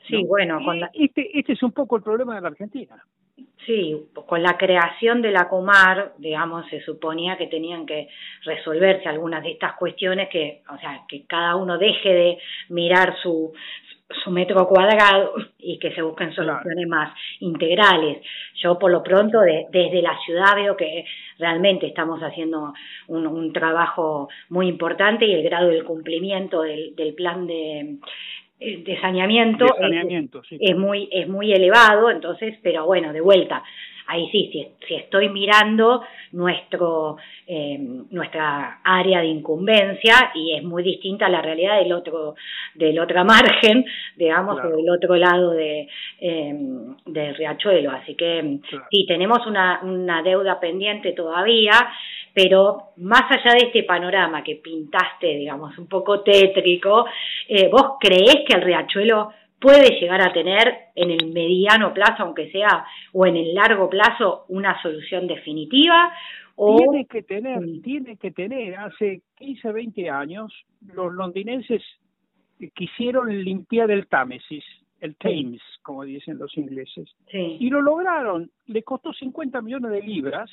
[0.08, 3.04] Sí, bueno, con este, este es un poco el problema de la Argentina.
[3.66, 3.96] Sí,
[4.28, 8.10] con la creación de la Comar, digamos, se suponía que tenían que
[8.44, 12.38] resolverse algunas de estas cuestiones que, o sea, que cada uno deje de
[12.70, 13.54] mirar su,
[14.24, 18.22] su metro cuadrado y que se busquen soluciones más integrales.
[18.62, 21.06] Yo por lo pronto desde la ciudad veo que
[21.40, 22.74] realmente estamos haciendo
[23.08, 27.98] un, un trabajo muy importante y el grado del cumplimiento del, del plan de
[28.64, 29.66] de saneamiento,
[30.50, 33.64] es, muy es muy elevado entonces pero bueno de vuelta
[34.08, 34.50] ahí sí,
[34.88, 37.78] si, estoy mirando nuestro, eh,
[38.10, 42.36] nuestra área de incumbencia y es muy distinta a la realidad del otro,
[42.76, 43.86] del otro margen,
[44.16, 45.88] digamos, del otro lado de,
[46.20, 46.54] eh,
[47.06, 47.92] del riachuelo.
[47.92, 48.60] Así que
[48.92, 51.74] sí, tenemos una, una deuda pendiente todavía,
[52.34, 57.06] pero más allá de este panorama que pintaste, digamos, un poco tétrico,
[57.48, 62.52] eh, ¿vos creés que el riachuelo puede llegar a tener en el mediano plazo, aunque
[62.52, 66.12] sea, o en el largo plazo, una solución definitiva?
[66.56, 66.78] O...
[66.78, 68.76] Tiene que tener, tiene que tener.
[68.76, 70.54] Hace 15, 20 años,
[70.94, 71.82] los londinenses
[72.74, 74.64] quisieron limpiar el Támesis,
[75.00, 78.50] el Thames, como dicen los ingleses, y lo lograron.
[78.68, 80.50] Le costó 50 millones de libras,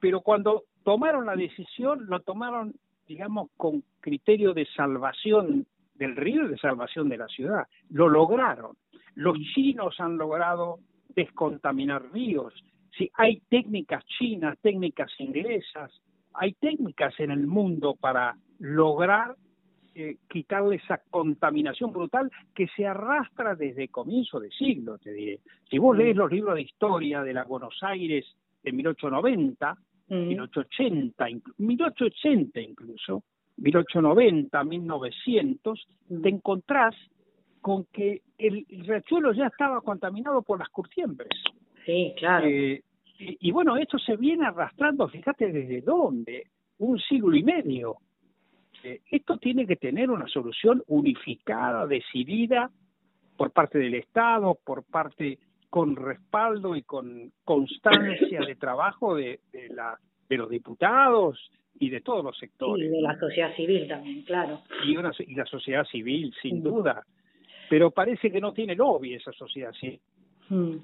[0.00, 2.74] pero cuando tomaron la decisión, lo tomaron,
[3.06, 7.66] digamos, con criterio de salvación del río y de salvación de la ciudad.
[7.90, 8.76] Lo lograron.
[9.14, 10.78] Los chinos han logrado
[11.14, 12.54] descontaminar ríos.
[12.96, 15.90] Si hay técnicas chinas, técnicas inglesas,
[16.34, 19.36] hay técnicas en el mundo para lograr
[19.94, 25.40] eh, quitarle esa contaminación brutal que se arrastra desde comienzo de siglo, te diré.
[25.68, 28.24] Si vos lees los libros de historia de la Buenos Aires
[28.62, 29.76] de 1890,
[30.10, 31.26] 1880,
[31.58, 33.22] 1880 incluso,
[33.56, 35.88] 1890, 1900,
[36.22, 36.94] te encontrás
[37.60, 41.30] con que el, riachuelo ya estaba contaminado por las curtiembres.
[41.84, 42.46] Sí, claro.
[42.46, 42.82] Eh,
[43.18, 46.46] y, bueno, esto se viene arrastrando, fíjate desde dónde,
[46.78, 47.96] un siglo y medio.
[48.82, 52.70] Eh, esto tiene que tener una solución unificada, decidida
[53.36, 55.38] por parte del Estado, por parte
[55.70, 59.96] con respaldo y con constancia de trabajo de, de, la,
[60.28, 62.86] de los diputados y de todos los sectores.
[62.86, 64.62] Y de la sociedad civil también, claro.
[64.84, 67.04] Y, una, y la sociedad civil, sin duda.
[67.70, 70.00] Pero parece que no tiene lobby esa sociedad civil.
[70.48, 70.76] Mm.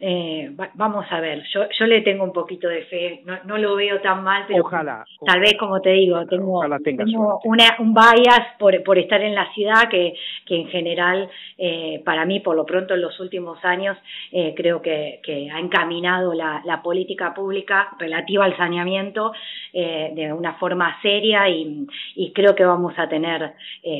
[0.00, 3.76] Eh, vamos a ver, yo, yo le tengo un poquito de fe, no, no lo
[3.76, 8.40] veo tan mal, pero ojalá, tal vez como te digo, tengo, tengo una, un bias
[8.58, 10.14] por, por estar en la ciudad que,
[10.46, 13.96] que en general eh, para mí por lo pronto en los últimos años
[14.32, 19.32] eh, creo que, que ha encaminado la, la política pública relativa al saneamiento
[19.72, 21.86] eh, de una forma seria y,
[22.16, 23.54] y creo que vamos a tener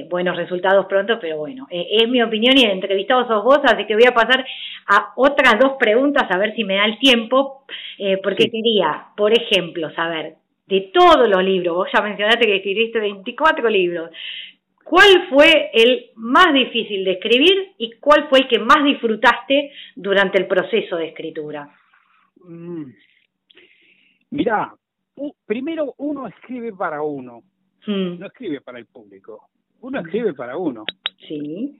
[0.08, 3.94] buenos resultados pronto, pero bueno, es mi opinión y el entrevistado sos vos, así que
[3.94, 4.44] voy a pasar
[4.86, 7.64] a otras dos preguntas a ver si me da el tiempo,
[7.98, 12.98] eh, porque quería, por ejemplo, saber de todos los libros, vos ya mencionaste que escribiste
[12.98, 14.10] 24 libros,
[14.82, 20.38] ¿cuál fue el más difícil de escribir y cuál fue el que más disfrutaste durante
[20.38, 21.68] el proceso de escritura?
[22.42, 22.84] Mm.
[24.30, 24.74] Mirá,
[25.44, 27.42] primero uno escribe para uno,
[27.86, 28.18] mm.
[28.18, 29.48] no escribe para el público,
[29.82, 30.84] uno escribe para uno.
[31.28, 31.78] Sí.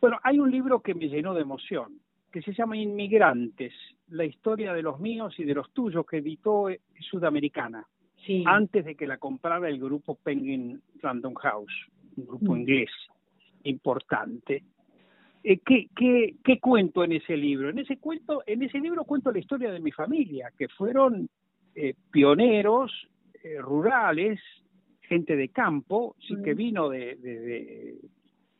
[0.00, 2.00] Bueno, hay un libro que me llenó de emoción,
[2.32, 3.72] que se llama Inmigrantes,
[4.08, 7.86] la historia de los míos y de los tuyos, que editó eh, Sudamericana,
[8.46, 11.72] antes de que la comprara el grupo Penguin Random House,
[12.16, 12.58] un grupo mm.
[12.58, 12.90] inglés
[13.64, 14.64] importante.
[15.44, 17.68] Eh, ¿qué, qué, qué cuento en ese libro?
[17.68, 21.28] En ese cuento, en ese libro cuento la historia de mi familia, que fueron
[21.74, 22.92] eh, pioneros
[23.58, 24.40] rurales,
[25.00, 26.56] gente de campo, sí que mm.
[26.56, 27.98] vino de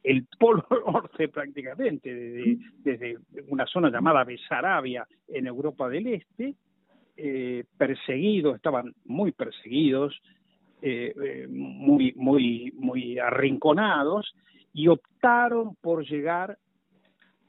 [0.02, 6.54] el polo norte prácticamente, desde, desde una zona llamada Besarabia en Europa del Este,
[7.16, 10.20] eh, perseguidos, estaban muy perseguidos,
[10.80, 14.34] eh, eh, muy, muy, muy arrinconados,
[14.74, 16.56] y optaron por llegar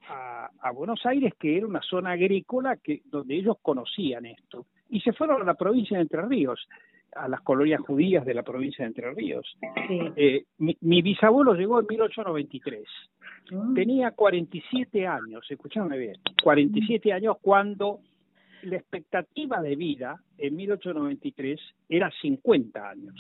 [0.08, 5.00] a, a, Buenos Aires, que era una zona agrícola que, donde ellos conocían esto, y
[5.00, 6.68] se fueron a la provincia de Entre Ríos
[7.16, 9.58] a las colonias judías de la provincia de Entre Ríos.
[10.16, 12.84] Eh, mi, bisabuelo llegó en 1893.
[13.52, 13.74] Mm.
[13.74, 17.16] Tenía 47 años, escúchame bien, 47 mm.
[17.16, 18.00] años cuando
[18.64, 21.60] la expectativa de vida en 1893
[21.90, 23.16] era 50 años.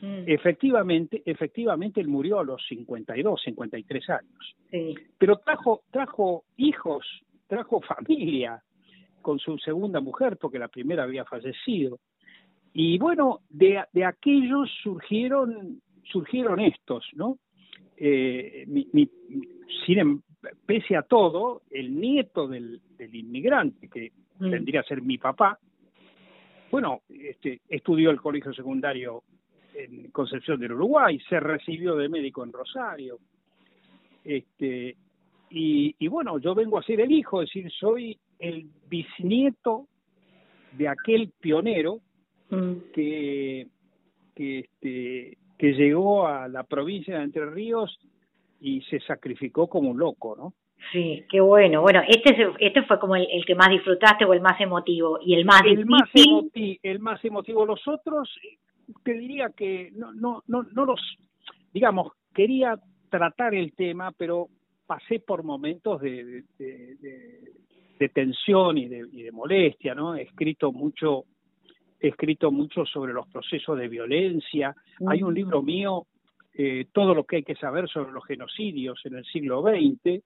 [0.00, 0.24] Mm.
[0.26, 4.56] Efectivamente, efectivamente él murió a los 52, 53 años.
[5.18, 7.06] Pero trajo trajo hijos,
[7.46, 8.62] trajo familia
[9.24, 11.98] con su segunda mujer porque la primera había fallecido.
[12.76, 17.38] Y bueno, de, de aquellos surgieron, surgieron estos, ¿no?
[17.96, 19.08] Eh, mi, mi,
[19.86, 20.22] sin, em,
[20.66, 24.10] pese a todo, el nieto del, del inmigrante, que
[24.40, 24.50] mm.
[24.50, 25.56] tendría que ser mi papá,
[26.72, 29.22] bueno, este, estudió el colegio secundario
[29.72, 33.20] en Concepción del Uruguay, se recibió de médico en Rosario,
[34.24, 34.96] este,
[35.50, 39.86] y, y bueno, yo vengo a ser el hijo, es decir, soy el bisnieto
[40.72, 42.13] de aquel pionero Mm.
[42.92, 43.68] Que,
[44.34, 47.98] que, este, que llegó a la provincia de Entre Ríos
[48.60, 50.54] y se sacrificó como un loco, ¿no?
[50.92, 51.80] Sí, qué bueno.
[51.80, 55.44] Bueno, este este fue como el, que más disfrutaste o el más emotivo y el
[55.44, 57.64] más el Más el más emotivo.
[57.64, 58.28] Los otros,
[59.02, 61.00] te diría que no, no, no, no los,
[61.72, 62.78] digamos, quería
[63.08, 64.48] tratar el tema, pero
[64.86, 70.14] pasé por momentos de, de, tensión y de, y de molestia, ¿no?
[70.14, 71.24] He escrito mucho,
[72.04, 74.74] he escrito mucho sobre los procesos de violencia.
[75.06, 76.06] Hay un libro mío
[76.56, 80.22] eh, todo lo que hay que saber sobre los genocidios en el siglo XX,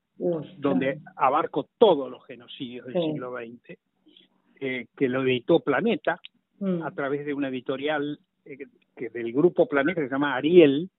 [0.58, 3.78] donde abarco todos los genocidios del siglo XX,
[4.60, 6.20] eh, que lo editó Planeta
[6.58, 6.82] mm.
[6.82, 8.58] a través de una editorial eh,
[8.94, 10.90] que del grupo Planeta que se llama Ariel.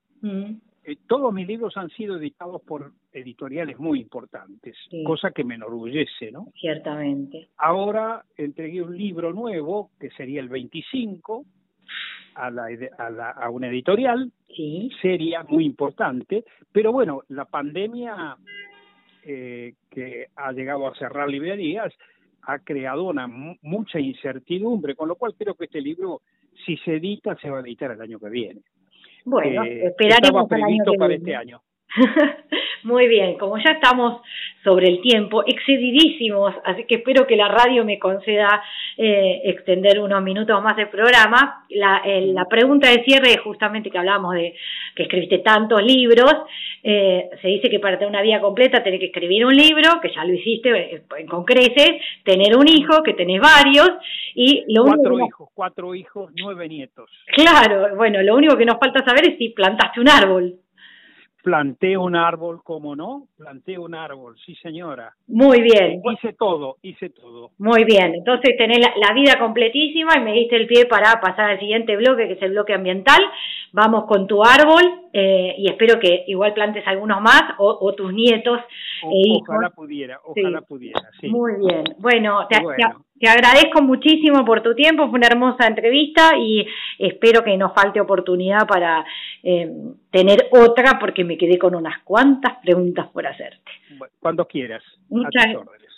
[0.88, 0.91] Mm.
[1.07, 4.75] todos mis libros han sido editados por editoriales muy importantes,
[5.05, 6.47] cosa que me enorgullece, ¿no?
[6.59, 7.49] Ciertamente.
[7.57, 11.45] Ahora entregué un libro nuevo, que sería el 25,
[12.36, 12.67] a, la,
[12.97, 14.89] a, la, a una editorial sí.
[15.01, 18.38] seria, muy importante, pero bueno, la pandemia
[19.23, 21.93] eh, que ha llegado a cerrar librerías
[22.43, 26.21] ha creado una mucha incertidumbre, con lo cual creo que este libro,
[26.65, 28.61] si se edita, se va a editar el año que viene.
[29.26, 31.61] Bueno, esperaremos previsto para este año.
[32.84, 34.22] Muy bien, como ya estamos
[34.64, 38.62] sobre el tiempo, excedidísimos, así que espero que la radio me conceda
[38.98, 41.66] eh, extender unos minutos más del programa.
[41.70, 44.56] La, la pregunta de cierre es justamente que hablábamos de
[44.96, 46.34] que escribiste tantos libros.
[46.84, 50.12] Eh, se dice que para tener una vida completa tenés que escribir un libro, que
[50.14, 51.92] ya lo hiciste eh, con creces,
[52.24, 53.90] tener un hijo, que tenés varios,
[54.36, 57.10] y lo cuatro hijos, cuatro hijos, nueve nietos.
[57.28, 60.56] Claro, bueno, lo único que nos falta saber es si plantaste un árbol.
[61.42, 63.28] Planté un árbol, ¿cómo no?
[63.38, 65.14] Planté un árbol, sí señora.
[65.28, 66.02] Muy bien.
[66.12, 67.52] Hice todo, hice todo.
[67.58, 71.60] Muy bien, entonces tenés la, vida completísima y me diste el pie para pasar al
[71.60, 73.20] siguiente bloque, que es el bloque ambiental.
[73.72, 74.84] Vamos con tu árbol
[75.14, 78.60] eh, y espero que igual plantes algunos más o, tus nietos
[79.04, 79.50] e hijos.
[79.50, 81.30] Ojalá pudiera, ojalá pudiera, sí.
[81.30, 81.84] Muy bien.
[82.00, 82.58] Bueno, te,
[83.20, 86.65] te agradezco muchísimo por tu tiempo, fue una hermosa entrevista y
[86.97, 89.05] espero que nos falte oportunidad para
[89.43, 89.70] eh,
[90.09, 93.72] tener otra porque me quedé con unas cuantas preguntas por hacerte.
[94.20, 94.84] cuando quieras.
[95.09, 95.47] Muchas,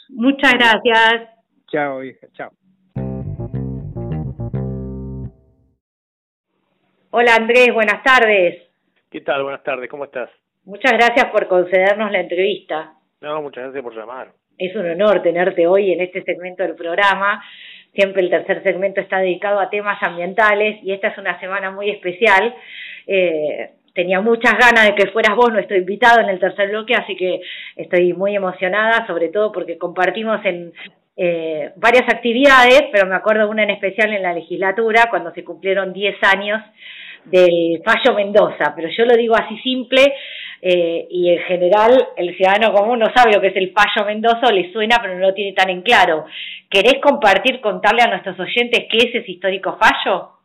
[0.10, 1.30] muchas gracias.
[1.68, 2.52] Chao, hija, chao.
[7.12, 8.64] Hola Andrés, buenas tardes.
[9.10, 9.44] ¿Qué tal?
[9.44, 10.30] Buenas tardes, ¿cómo estás?
[10.64, 12.94] Muchas gracias por concedernos la entrevista.
[13.20, 14.41] No, muchas gracias por llamar.
[14.58, 17.44] Es un honor tenerte hoy en este segmento del programa.
[17.94, 21.90] Siempre el tercer segmento está dedicado a temas ambientales y esta es una semana muy
[21.90, 22.54] especial.
[23.08, 27.16] Eh, tenía muchas ganas de que fueras vos nuestro invitado en el tercer bloque, así
[27.16, 27.42] que
[27.76, 30.72] estoy muy emocionada, sobre todo porque compartimos en
[31.18, 35.92] eh, varias actividades, pero me acuerdo una en especial en la legislatura, cuando se cumplieron
[35.92, 36.62] 10 años
[37.26, 40.14] del fallo Mendoza, pero yo lo digo así simple
[40.62, 44.52] eh, y en general el ciudadano común no sabe lo que es el fallo Mendoza,
[44.52, 46.26] le suena pero no lo tiene tan en claro.
[46.70, 50.42] ¿Querés compartir, contarle a nuestros oyentes qué es ese histórico fallo?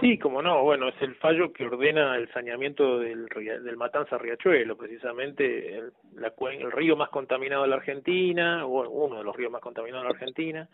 [0.00, 4.76] Sí, como no, bueno, es el fallo que ordena el saneamiento del, del Matanza Riachuelo,
[4.76, 9.50] precisamente el, la, el río más contaminado de la Argentina, o uno de los ríos
[9.50, 10.68] más contaminados de la Argentina,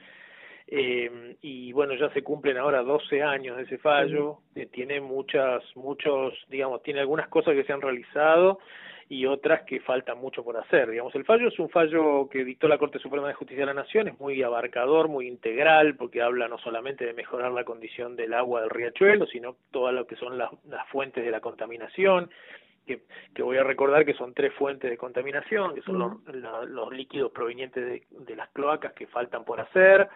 [0.69, 5.63] eh, y bueno, ya se cumplen ahora 12 años de ese fallo, eh, tiene muchas,
[5.77, 8.59] muchos, digamos, tiene algunas cosas que se han realizado
[9.09, 10.91] y otras que faltan mucho por hacer.
[10.91, 13.81] Digamos, el fallo es un fallo que dictó la Corte Suprema de Justicia de la
[13.81, 18.35] Nación, es muy abarcador, muy integral, porque habla no solamente de mejorar la condición del
[18.35, 22.29] agua del riachuelo, sino todo lo que son las, las fuentes de la contaminación,
[22.85, 23.03] que,
[23.35, 27.33] que, voy a recordar que son tres fuentes de contaminación, que son los, los líquidos
[27.33, 30.09] provenientes de, de, las cloacas que faltan por hacer,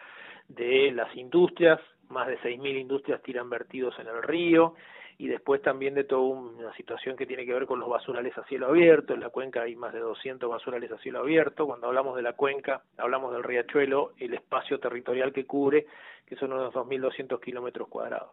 [0.51, 4.75] de las industrias, más de 6.000 industrias tiran vertidos en el río,
[5.17, 8.45] y después también de toda una situación que tiene que ver con los basurales a
[8.45, 9.13] cielo abierto.
[9.13, 11.67] En la cuenca hay más de 200 basurales a cielo abierto.
[11.67, 15.85] Cuando hablamos de la cuenca, hablamos del riachuelo, el espacio territorial que cubre,
[16.25, 18.31] que son unos 2.200 kilómetros cuadrados.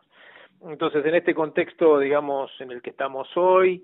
[0.62, 3.84] Entonces, en este contexto, digamos, en el que estamos hoy,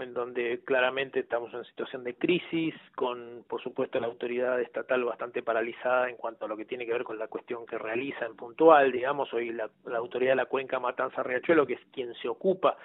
[0.00, 5.42] en donde claramente estamos en situación de crisis, con por supuesto la autoridad estatal bastante
[5.42, 8.36] paralizada en cuanto a lo que tiene que ver con la cuestión que realiza en
[8.36, 12.76] puntual, digamos, hoy la, autoridad de la cuenca Matanza Riachuelo, que es quien se ocupa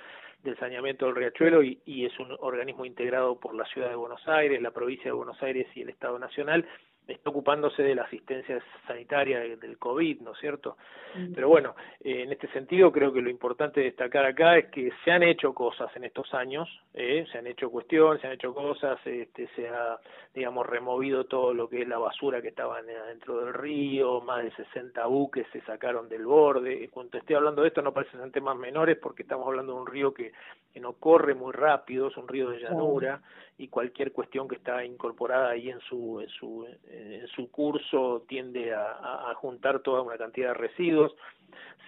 [0.44, 4.62] del saneamiento del riachuelo y es un organismo integrado por la ciudad de Buenos Aires,
[4.62, 6.66] la provincia de Buenos Aires y el Estado Nacional,
[7.08, 10.78] está ocupándose de la asistencia sanitaria del COVID, ¿no es cierto?
[11.16, 11.34] Mm.
[11.34, 15.12] Pero bueno, eh, en este sentido creo que lo importante destacar acá es que se
[15.12, 19.00] han hecho cosas en estos años, eh, se han hecho cuestiones, se han hecho cosas,
[19.06, 20.00] este, se ha,
[20.34, 24.52] digamos, removido todo lo que es la basura que estaba dentro del río, más de
[24.52, 26.90] 60 buques se sacaron del borde.
[26.90, 30.14] Cuando estoy hablando de esto no parecen temas menores porque estamos hablando de un río
[30.14, 30.34] que,
[30.74, 33.22] que no corre muy rápido, es un río de llanura
[33.60, 38.74] y cualquier cuestión que está incorporada ahí en su, en su, en su curso tiende
[38.74, 41.16] a, a, juntar toda una cantidad de residuos.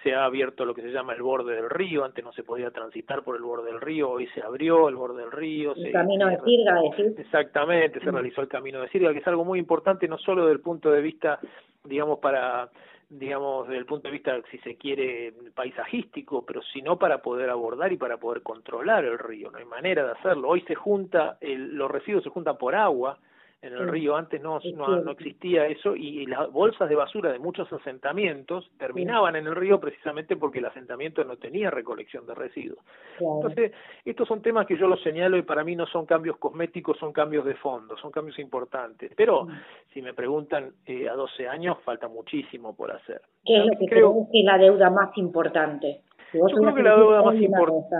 [0.02, 2.70] Se ha abierto lo que se llama el borde del río, antes no se podía
[2.70, 5.74] transitar por el borde del río, hoy se abrió el borde del río.
[5.76, 7.14] El camino de Sirga, decir.
[7.18, 10.54] Exactamente, se realizó el camino de Sirga, que es algo muy importante no solo desde
[10.54, 11.38] el punto de vista,
[11.84, 12.70] digamos, para
[13.10, 17.92] digamos, desde el punto de vista, si se quiere, paisajístico, pero sino para poder abordar
[17.92, 19.50] y para poder controlar el río.
[19.50, 20.48] No hay manera de hacerlo.
[20.48, 23.18] Hoy se junta, el, los residuos se juntan por agua,
[23.62, 24.16] en el río.
[24.16, 29.46] Antes no, no, existía eso y, las bolsas de basura de muchos asentamientos terminaban en
[29.46, 32.78] el río precisamente porque el asentamiento no tenía recolección de residuos.
[33.18, 33.72] Entonces,
[34.04, 37.12] estos son temas que yo los señalo y para mí no son cambios cosméticos, son
[37.12, 39.12] cambios de fondo, son cambios importantes.
[39.16, 39.46] Pero
[39.92, 43.20] si me preguntan eh, a 12 años, falta muchísimo por hacer.
[43.44, 46.02] ¿Qué es lo que creo que es la deuda más importante?
[46.32, 47.96] yo creo que la deuda más importante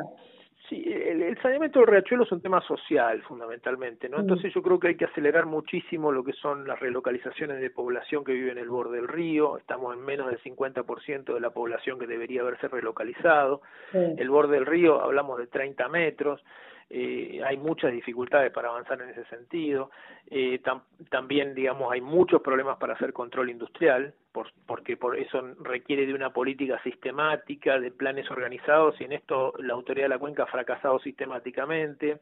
[0.70, 4.18] Sí, el, saneamiento del riachuelo es un tema social fundamentalmente, ¿no?
[4.18, 4.20] Mm.
[4.20, 8.22] Entonces yo creo que hay que acelerar muchísimo lo que son las relocalizaciones de población
[8.22, 11.98] que vive en el borde del río, estamos en menos del 50% de la población
[11.98, 13.62] que debería haberse relocalizado,
[13.92, 16.40] el borde del río hablamos de 30 metros,
[16.92, 19.92] eh, hay muchas dificultades para avanzar en ese sentido.
[20.28, 20.60] Eh,
[21.08, 26.14] también, digamos, hay muchos problemas para hacer control industrial, por, porque por eso requiere de
[26.14, 30.46] una política sistemática, de planes organizados, y en esto la autoridad de la cuenca ha
[30.46, 32.20] fracasado sistemáticamente.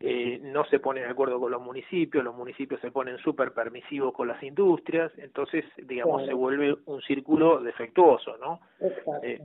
[0.00, 4.12] Eh, no se pone de acuerdo con los municipios, los municipios se ponen súper permisivos
[4.12, 8.60] con las industrias, entonces, digamos, se vuelve un círculo defectuoso, ¿no?
[9.22, 9.40] Eh,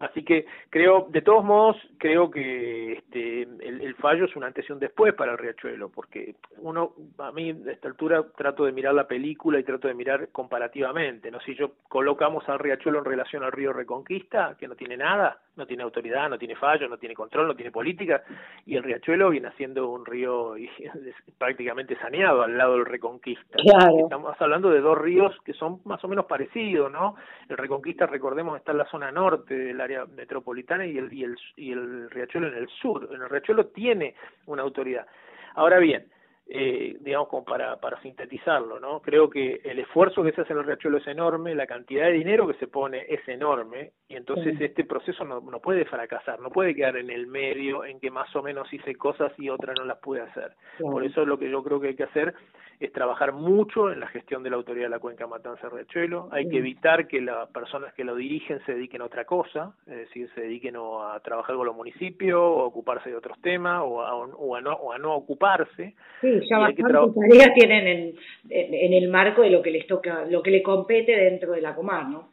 [0.00, 4.72] Así que creo, de todos modos, creo que este, el, fallo es un antes y
[4.72, 8.94] un después para el Riachuelo, porque uno, a mí, a esta altura, trato de mirar
[8.94, 11.38] la película y trato de mirar comparativamente, ¿no?
[11.40, 15.66] Si yo colocamos al Riachuelo en relación al Río Reconquista, que no tiene nada, no
[15.66, 18.22] tiene autoridad, no tiene fallo, no tiene control, no tiene política,
[18.66, 20.54] y el riachuelo viene siendo un río
[21.38, 23.58] prácticamente saneado al lado del Reconquista.
[24.02, 27.14] Estamos hablando de dos ríos que son más o menos parecidos, ¿no?
[27.48, 31.36] El Reconquista, recordemos, está en la zona norte del área metropolitana y el, y el,
[31.56, 33.08] y el riachuelo en el sur.
[33.12, 34.14] El riachuelo tiene
[34.46, 35.06] una autoridad.
[35.54, 36.06] Ahora bien,
[36.48, 39.00] eh, digamos, como para, para sintetizarlo, ¿no?
[39.00, 42.12] Creo que el esfuerzo que se hace en el riachuelo es enorme, la cantidad de
[42.12, 46.50] dinero que se pone es enorme, y entonces este proceso no, no puede fracasar, no
[46.50, 49.84] puede quedar en el medio en que más o menos hice cosas y otras no
[49.84, 50.52] las pude hacer.
[50.80, 52.34] Por eso lo que yo creo que hay que hacer
[52.80, 56.48] es trabajar mucho en la gestión de la autoridad de la cuenca Matanza Riachuelo, hay
[56.48, 60.30] que evitar que las personas que lo dirigen se dediquen a otra cosa, es decir,
[60.34, 64.14] se dediquen a trabajar con los municipios, o a ocuparse de otros temas, o a,
[64.16, 65.94] o a, no, o a no ocuparse.
[66.22, 68.14] Sí, ya bastantes tareas tienen en,
[68.50, 71.74] en, el marco de lo que les toca, lo que le compete dentro de la
[71.74, 72.28] Comar, ¿no?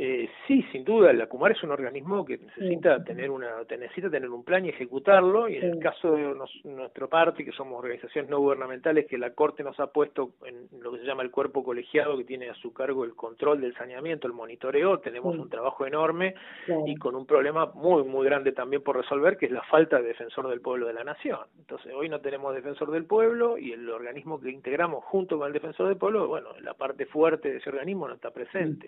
[0.00, 4.30] Eh, sí, sin duda, la CUMAR es un organismo que necesita tener una necesita tener
[4.30, 8.38] un plan y ejecutarlo y en el caso de nuestro parte, que somos organizaciones no
[8.38, 12.16] gubernamentales, que la Corte nos ha puesto en lo que se llama el cuerpo colegiado
[12.16, 16.36] que tiene a su cargo el control del saneamiento, el monitoreo, tenemos un trabajo enorme
[16.86, 20.06] y con un problema muy, muy grande también por resolver, que es la falta de
[20.06, 21.40] defensor del pueblo de la nación.
[21.58, 25.52] Entonces, hoy no tenemos defensor del pueblo y el organismo que integramos junto con el
[25.52, 28.86] defensor del pueblo, bueno, la parte fuerte de ese organismo no está presente.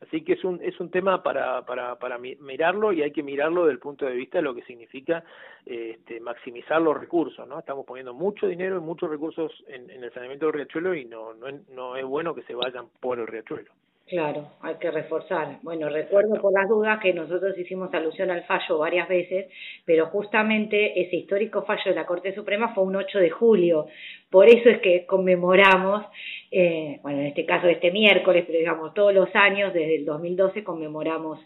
[0.00, 3.64] Así que es un, es un tema para, para, para mirarlo y hay que mirarlo
[3.64, 5.24] desde el punto de vista de lo que significa
[5.64, 7.58] este, maximizar los recursos, ¿no?
[7.58, 11.34] Estamos poniendo mucho dinero y muchos recursos en, en el saneamiento del riachuelo y no,
[11.34, 13.70] no, no es bueno que se vayan por el riachuelo.
[14.08, 15.58] Claro, hay que reforzar.
[15.62, 19.46] Bueno, recuerdo por las dudas que nosotros hicimos alusión al fallo varias veces,
[19.84, 23.86] pero justamente ese histórico fallo de la Corte Suprema fue un 8 de julio.
[24.30, 26.04] Por eso es que conmemoramos,
[26.52, 30.62] eh, bueno, en este caso este miércoles, pero digamos todos los años, desde el 2012
[30.62, 31.40] conmemoramos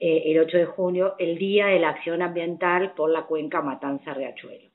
[0.00, 4.14] eh, el 8 de junio, el Día de la Acción Ambiental por la Cuenca Matanza
[4.14, 4.68] Riachuelo.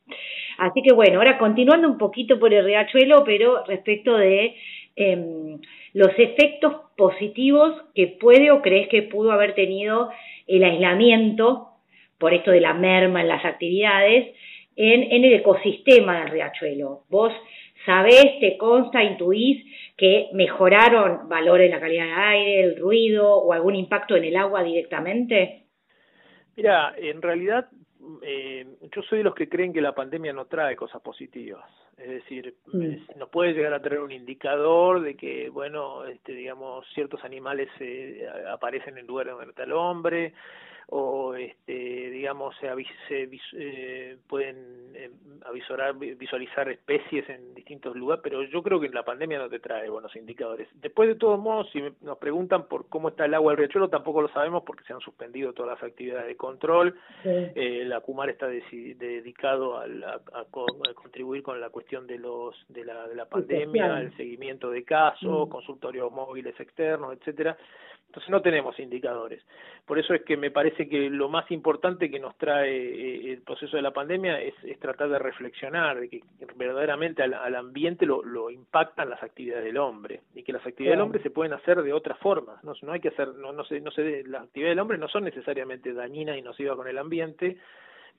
[0.57, 4.55] Así que bueno, ahora continuando un poquito por el Riachuelo, pero respecto de...
[4.95, 5.57] Eh,
[5.95, 10.11] los efectos positivos que puede o crees que pudo haber tenido
[10.45, 11.69] el aislamiento,
[12.17, 14.35] por esto de la merma en las actividades,
[14.75, 17.03] en, el ecosistema del riachuelo.
[17.09, 17.31] Vos
[17.85, 19.65] sabés, te consta, intuís
[19.95, 24.63] que mejoraron valores la calidad del aire, el ruido o algún impacto en el agua
[24.63, 25.63] directamente?
[26.57, 27.67] Mira, en realidad
[28.21, 31.63] eh, yo soy de los que creen que la pandemia no trae cosas positivas.
[31.97, 33.17] es decir, mm.
[33.17, 38.27] nos puede llegar a tener un indicador de que, bueno, este, digamos, ciertos animales eh,
[38.51, 40.33] aparecen en lugares donde está el hombre,
[40.87, 42.67] o este digamos se,
[43.07, 45.11] se eh, pueden eh,
[45.45, 49.89] avisorar, visualizar especies en distintos lugares pero yo creo que la pandemia no te trae
[49.89, 50.67] buenos indicadores.
[50.75, 54.21] Después de todos modos si nos preguntan por cómo está el agua del riachuelo tampoco
[54.21, 56.95] lo sabemos porque se han suspendido todas las actividades de control.
[57.23, 60.45] Eh, la Cumar está dedicado a, a,
[60.93, 65.47] contribuir con la cuestión de los de la, de la pandemia el seguimiento de casos
[65.47, 65.51] mm.
[65.51, 67.57] consultorios móviles externos etcétera.
[68.07, 69.41] Entonces no tenemos indicadores.
[69.85, 73.41] Por eso es que me parece que lo más importante que nos trae eh, el
[73.41, 76.21] proceso de la pandemia es, tratar de reflexionar, de que
[76.55, 81.05] verdaderamente al, ambiente lo, lo, impactan las actividades del hombre y que las actividades del
[81.05, 82.63] hombre se pueden hacer de otras formas.
[82.63, 85.07] No, no hay que hacer, no, no sé, no sé, las actividades del hombre no
[85.07, 87.57] son necesariamente dañinas y nocivas con el ambiente,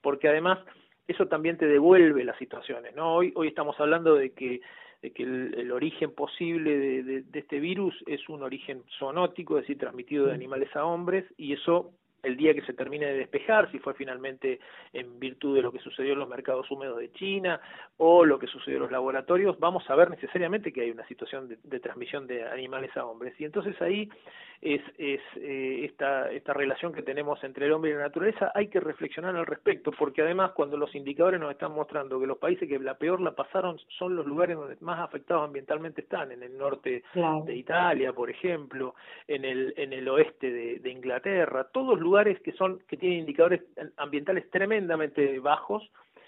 [0.01, 0.59] porque además
[1.07, 2.95] eso también te devuelve las situaciones.
[2.95, 3.15] ¿no?
[3.15, 4.61] Hoy, hoy estamos hablando de que
[5.01, 9.63] de que el, origen posible de, de, de, este virus es un origen zoonótico, es
[9.63, 11.91] decir, transmitido de animales a hombres, y eso
[12.23, 14.59] el día que se termine de despejar, si fue finalmente
[14.93, 17.59] en virtud de lo que sucedió en los mercados húmedos de China
[17.97, 21.47] o lo que sucedió en los laboratorios, vamos a ver necesariamente que hay una situación
[21.47, 23.33] de, transmisión de animales a hombres.
[23.39, 24.09] Y entonces ahí
[24.61, 28.67] es, es eh, esta, esta relación que tenemos entre el hombre y la naturaleza, hay
[28.67, 32.67] que reflexionar al respecto, porque además cuando los indicadores nos están mostrando que los países
[32.67, 36.57] que la peor la pasaron son los lugares donde más afectados ambientalmente están, en el
[36.57, 38.95] norte de Italia, por ejemplo,
[39.27, 43.61] en el, en el oeste de, de Inglaterra, todos lugares que son que tienen indicadores
[43.97, 45.83] ambientales tremendamente bajos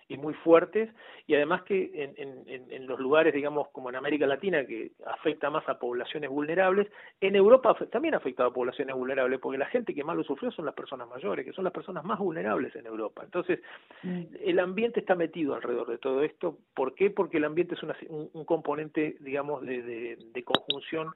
[0.10, 0.90] y muy fuertes
[1.28, 2.14] y además que en,
[2.48, 6.88] en, en, los lugares digamos como en América Latina que afecta más a poblaciones vulnerables
[7.22, 10.52] en Europa también ha afectado a poblaciones vulnerables porque la gente que más lo sufrió
[10.52, 13.60] son las personas mayores que son las personas más vulnerables en Europa entonces
[14.02, 14.24] mm.
[14.44, 17.12] el ambiente está metido alrededor de todo esto ¿por qué?
[17.12, 21.14] porque el ambiente es una, un, un, componente digamos de, de, de conjunción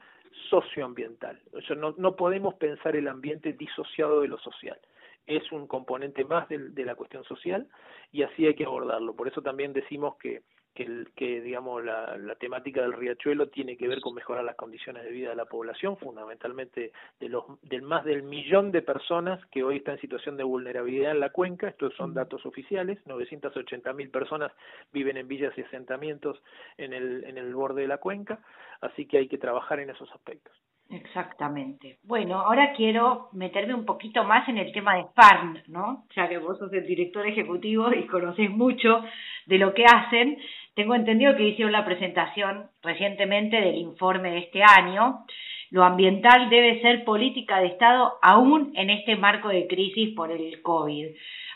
[0.49, 1.39] socioambiental.
[1.53, 4.79] O sea, no, no podemos pensar el ambiente disociado de lo social.
[5.25, 7.67] Es un componente más de, de la cuestión social
[8.11, 9.15] y así hay que abordarlo.
[9.15, 10.43] Por eso también decimos que
[10.73, 14.55] que, el, que digamos la, la, temática del riachuelo tiene que ver con mejorar las
[14.55, 19.43] condiciones de vida de la población, fundamentalmente de los del más del millón de personas
[19.47, 23.93] que hoy están en situación de vulnerabilidad en la cuenca, estos son datos oficiales, 980
[23.93, 24.51] mil personas
[24.91, 26.41] viven en villas y asentamientos
[26.77, 28.39] en el en el borde de la cuenca,
[28.81, 30.53] así que hay que trabajar en esos aspectos.
[30.89, 31.97] Exactamente.
[32.03, 36.05] Bueno, ahora quiero meterme un poquito más en el tema de FARN, ¿no?
[36.15, 39.03] Ya que vos sos el director ejecutivo y conocés mucho
[39.47, 40.37] de lo que hacen.
[40.75, 45.23] Tengo entendido que hicieron la presentación recientemente del informe de este año.
[45.69, 50.61] Lo ambiental debe ser política de Estado aún en este marco de crisis por el
[50.63, 51.07] COVID.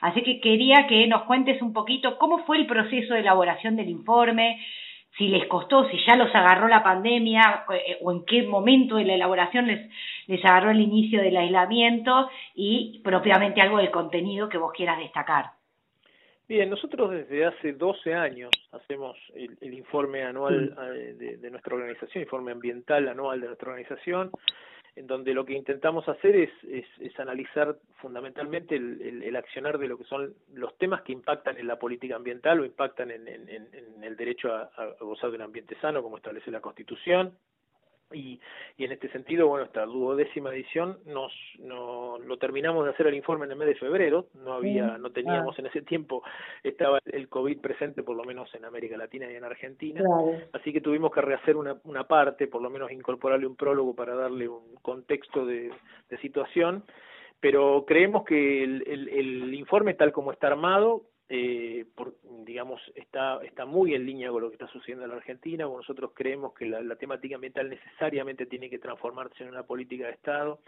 [0.01, 3.89] Así que quería que nos cuentes un poquito cómo fue el proceso de elaboración del
[3.89, 4.59] informe,
[5.17, 9.05] si les costó, si ya los agarró la pandemia eh, o en qué momento de
[9.05, 9.89] la elaboración les,
[10.27, 15.56] les agarró el inicio del aislamiento y propiamente algo del contenido que vos quieras destacar.
[16.47, 21.75] Bien, nosotros desde hace 12 años hacemos el, el informe anual eh, de, de, nuestra
[21.75, 24.31] organización, informe ambiental anual de nuestra organización,
[24.95, 29.77] en donde lo que intentamos hacer es, es, es analizar fundamentalmente el, el, el, accionar
[29.77, 33.27] de lo que son los temas que impactan en la política ambiental o impactan en,
[33.27, 37.37] en, en el derecho a, a gozar de un ambiente sano, como establece la Constitución,
[38.13, 38.39] y,
[38.77, 43.15] y en este sentido, bueno, esta duodécima edición nos, no, lo terminamos de hacer el
[43.15, 45.61] informe en el mes de febrero, no había, no teníamos ah.
[45.61, 46.23] en ese tiempo,
[46.63, 50.01] estaba el COVID presente por lo menos en América Latina y en Argentina,
[50.53, 54.15] así que tuvimos que rehacer una, una parte, por lo menos incorporarle un prólogo para
[54.15, 55.71] darle un contexto de,
[56.09, 56.83] de situación,
[57.39, 62.15] pero creemos que el, el, el informe tal como está armado eh, por,
[62.45, 65.65] digamos, está, está muy en línea con lo que está sucediendo en la Argentina.
[65.65, 70.13] Nosotros creemos que la, la temática ambiental necesariamente tiene que transformarse en una política de
[70.13, 70.59] Estado,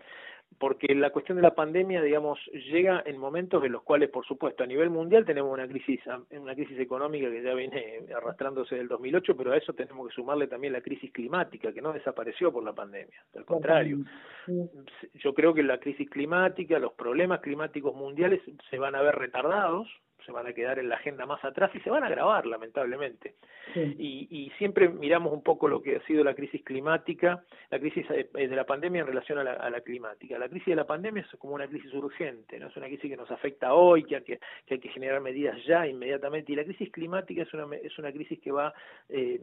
[0.58, 4.64] porque la cuestión de la pandemia, digamos, llega en momentos en los cuales, por supuesto,
[4.64, 6.02] a nivel mundial tenemos una crisis,
[6.32, 10.48] una crisis económica que ya viene arrastrándose del 2008, pero a eso tenemos que sumarle
[10.48, 14.00] también la crisis climática, que no desapareció por la pandemia, al contrario.
[15.14, 19.88] Yo creo que la crisis climática, los problemas climáticos mundiales se van a ver retardados,
[20.26, 23.36] se van a quedar en la agenda más atrás y se van a agravar, lamentablemente.
[23.74, 23.96] Sí.
[23.98, 28.08] Y, y siempre miramos un poco lo que ha sido la crisis climática, la crisis
[28.08, 30.38] de la pandemia en relación a la, a la climática.
[30.38, 33.18] La crisis de la pandemia es como una crisis urgente, no es una crisis que
[33.18, 36.52] nos afecta hoy, que hay que, que, hay que generar medidas ya, inmediatamente.
[36.52, 38.74] Y la crisis climática es una, es una crisis que va
[39.10, 39.40] eh,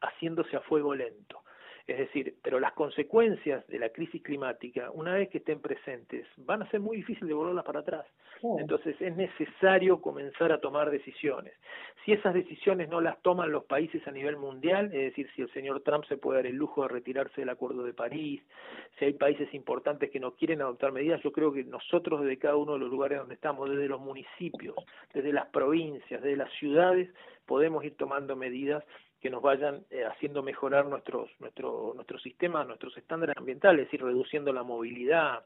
[0.00, 1.42] haciéndose a fuego lento.
[1.88, 6.60] Es decir, pero las consecuencias de la crisis climática, una vez que estén presentes, van
[6.60, 8.04] a ser muy difíciles de volverlas para atrás.
[8.58, 11.54] Entonces es necesario comenzar a tomar decisiones.
[12.04, 15.50] Si esas decisiones no las toman los países a nivel mundial, es decir, si el
[15.54, 18.42] señor Trump se puede dar el lujo de retirarse del Acuerdo de París,
[18.98, 22.56] si hay países importantes que no quieren adoptar medidas, yo creo que nosotros desde cada
[22.56, 24.76] uno de los lugares donde estamos, desde los municipios,
[25.14, 27.08] desde las provincias, desde las ciudades,
[27.46, 28.84] podemos ir tomando medidas
[29.20, 34.04] que nos vayan eh, haciendo mejorar nuestros nuestro nuestros sistemas, nuestros estándares ambientales, es decir,
[34.04, 35.44] reduciendo la movilidad,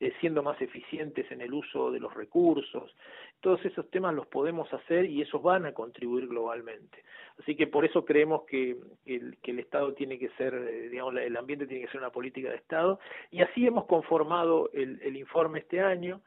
[0.00, 2.94] eh, siendo más eficientes en el uso de los recursos.
[3.40, 7.04] Todos esos temas los podemos hacer y esos van a contribuir globalmente.
[7.40, 11.16] Así que por eso creemos que, el, que el Estado tiene que ser, eh, digamos,
[11.16, 13.00] el ambiente tiene que ser una política de Estado
[13.30, 16.20] y así hemos conformado el, el informe este año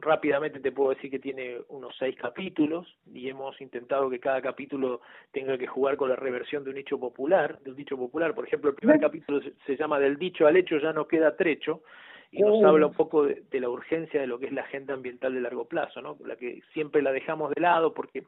[0.00, 5.00] rápidamente te puedo decir que tiene unos seis capítulos y hemos intentado que cada capítulo
[5.32, 8.34] tenga que jugar con la reversión de un dicho popular, de un dicho popular.
[8.34, 11.82] Por ejemplo, el primer capítulo se, llama Del dicho al hecho ya no queda trecho
[12.30, 12.66] y nos oh.
[12.66, 15.66] habla un poco de, la urgencia de lo que es la agenda ambiental de largo
[15.66, 16.16] plazo, ¿no?
[16.24, 18.24] La que siempre la dejamos de lado porque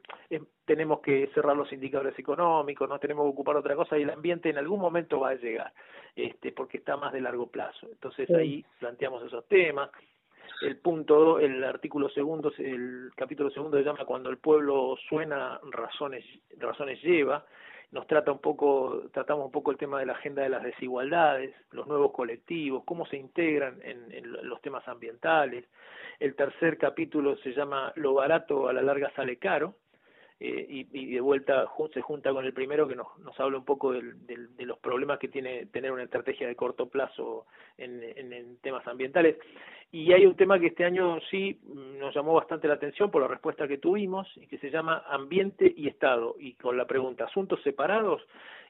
[0.65, 4.49] tenemos que cerrar los indicadores económicos, no tenemos que ocupar otra cosa y el ambiente
[4.49, 5.73] en algún momento va a llegar,
[6.15, 7.87] este, porque está más de largo plazo.
[7.91, 9.89] Entonces ahí planteamos esos temas
[10.61, 16.25] el punto, el artículo segundo, el capítulo segundo se llama Cuando el pueblo suena, razones,
[16.57, 17.45] razones lleva.
[17.91, 21.55] Nos trata un poco, tratamos un poco el tema de la agenda de las desigualdades,
[21.71, 25.65] los nuevos colectivos, cómo se integran en, en los temas ambientales.
[26.19, 29.75] El tercer capítulo se llama Lo barato a la larga sale caro,
[30.39, 33.65] eh, y, y, de vuelta se junta con el primero que nos, nos habla un
[33.65, 38.03] poco del, del, de los problemas que tiene tener una estrategia de corto plazo en,
[38.03, 39.37] en, en, temas ambientales.
[39.91, 43.27] Y hay un tema que este año sí nos llamó bastante la atención por la
[43.27, 47.61] respuesta que tuvimos y que se llama Ambiente y Estado y con la pregunta ¿Asuntos
[47.63, 48.21] separados?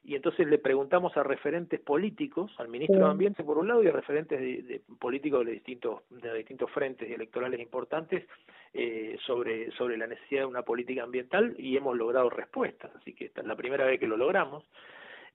[0.03, 3.87] Y entonces le preguntamos a referentes políticos, al ministro de Ambiente por un lado y
[3.87, 8.25] a referentes de, políticos de distintos, de distintos frentes electorales importantes
[8.73, 13.25] eh, sobre, sobre la necesidad de una política ambiental y hemos logrado respuestas, así que
[13.25, 14.63] esta es la primera vez que lo logramos.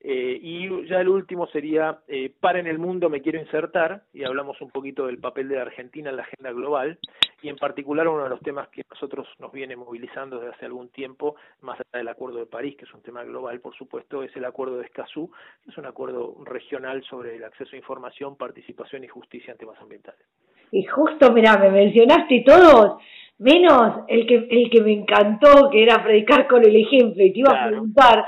[0.04, 4.24] Eh, y ya el último sería eh, Para en el mundo me quiero insertar, y
[4.24, 6.98] hablamos un poquito del papel de la Argentina en la agenda global,
[7.40, 10.88] y en particular uno de los temas que nosotros nos viene movilizando desde hace algún
[10.88, 14.34] tiempo, más allá del Acuerdo de París, que es un tema global, por supuesto, es
[14.34, 15.30] el Acuerdo de Escazú,
[15.62, 19.80] que es un acuerdo regional sobre el acceso a información, participación y justicia en temas
[19.80, 20.26] ambientales.
[20.72, 23.00] Y justo, mira, me mencionaste todos,
[23.38, 27.38] menos el que, el que me encantó, que era predicar con el ejemplo, y te
[27.38, 28.24] iba a preguntar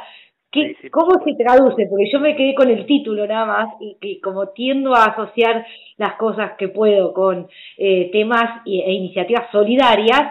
[0.90, 1.86] ¿Cómo se traduce?
[1.86, 5.66] Porque yo me quedé con el título nada más y que como tiendo a asociar
[5.96, 10.22] las cosas que puedo con eh, temas e iniciativas solidarias,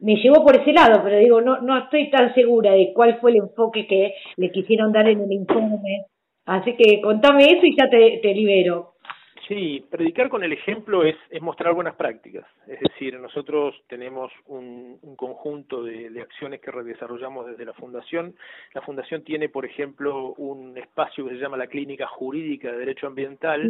[0.00, 3.32] me llevó por ese lado, pero digo, no, no estoy tan segura de cuál fue
[3.32, 6.06] el enfoque que le quisieron dar en el informe.
[6.46, 8.94] Así que contame eso y ya te, te libero.
[9.50, 12.46] Sí, predicar con el ejemplo es, es mostrar buenas prácticas.
[12.68, 18.36] Es decir, nosotros tenemos un, un conjunto de, de, acciones que desarrollamos desde la Fundación.
[18.74, 23.08] La Fundación tiene, por ejemplo, un espacio que se llama la Clínica Jurídica de Derecho
[23.08, 23.68] Ambiental.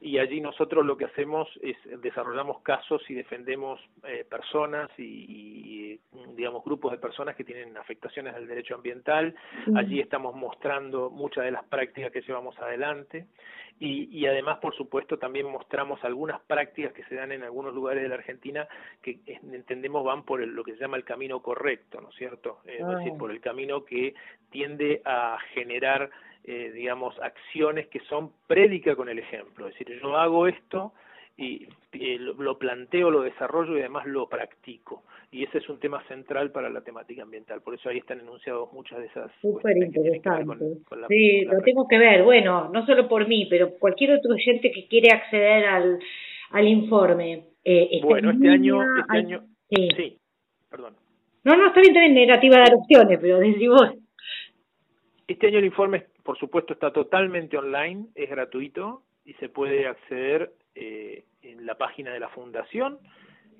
[0.00, 5.77] Y allí nosotros lo que hacemos es desarrollamos casos y defendemos eh, personas y, y,
[6.38, 9.34] digamos grupos de personas que tienen afectaciones al derecho ambiental.
[9.74, 13.26] Allí estamos mostrando muchas de las prácticas que llevamos adelante
[13.80, 18.04] y, y además, por supuesto, también mostramos algunas prácticas que se dan en algunos lugares
[18.04, 18.68] de la Argentina
[19.02, 19.18] que
[19.52, 22.60] entendemos van por lo que se llama el camino correcto, ¿no es cierto?
[22.64, 24.14] es decir, por el camino que
[24.50, 26.08] tiende a generar,
[26.44, 29.66] eh, digamos, acciones que son prédica con el ejemplo.
[29.66, 30.92] Es decir, yo hago esto
[31.38, 31.68] y,
[32.18, 35.04] lo planteo, lo desarrollo y además lo practico.
[35.30, 37.62] Y ese es un tema central para la temática ambiental.
[37.62, 39.30] Por eso ahí están enunciados muchas de esas.
[39.40, 40.56] Súper interesante.
[41.08, 42.24] sí, lo tengo que ver.
[42.24, 45.98] Bueno, no solo por mí, pero cualquier otro oyente que quiere acceder al,
[46.50, 47.44] al informe.
[47.64, 48.80] Eh, bueno, este año.
[49.00, 50.18] Este año sí.
[50.70, 50.94] perdón.
[51.44, 53.94] No, no, está bien, también negativa de opciones, pero decimos.
[55.26, 60.52] Este año el informe, por supuesto, está totalmente online, es gratuito y se puede acceder
[60.80, 63.00] eh, en la página de la fundación,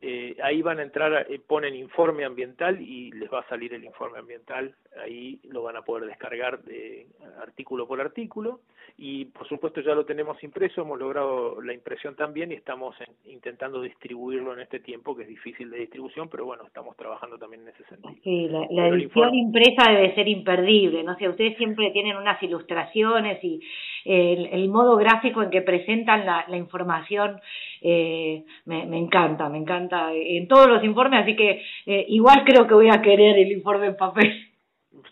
[0.02, 3.84] eh, ahí van a entrar, eh, ponen informe ambiental y les va a salir el
[3.84, 7.06] informe ambiental, ahí lo van a poder descargar de
[7.40, 8.60] artículo por artículo.
[9.02, 12.94] Y por supuesto ya lo tenemos impreso, hemos logrado la impresión también y estamos
[13.24, 17.62] intentando distribuirlo en este tiempo que es difícil de distribución, pero bueno, estamos trabajando también
[17.62, 18.14] en ese sentido.
[18.22, 23.62] Sí, la, edición impresa debe ser imperdible, no sé, ustedes siempre tienen unas ilustraciones y
[24.04, 27.40] el, modo gráfico en que presentan la, la información
[27.82, 32.66] eh, me, me, encanta, me encanta en todos los informes, así que eh, igual creo
[32.66, 34.49] que voy a querer el informe en papel.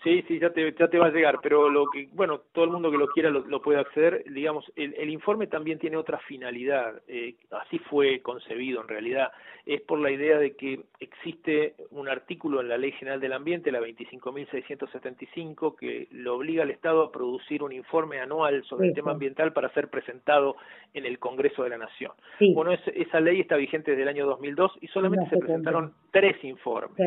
[0.02, 2.72] Sí, sí, ya te, ya te va a llegar, pero lo que, bueno, todo el
[2.72, 4.24] mundo que lo quiera lo, puede acceder.
[4.32, 9.30] Digamos, el, el, informe también tiene otra finalidad, eh, así fue concebido en realidad,
[9.68, 13.70] es por la idea de que existe un artículo en la Ley General del Ambiente,
[13.70, 19.12] la 25.675, que lo obliga al Estado a producir un informe anual sobre el tema
[19.12, 20.56] ambiental para ser presentado
[20.94, 22.12] en el Congreso de la Nación.
[22.54, 26.98] Bueno, esa ley está vigente desde el año 2002 y solamente se presentaron tres informes.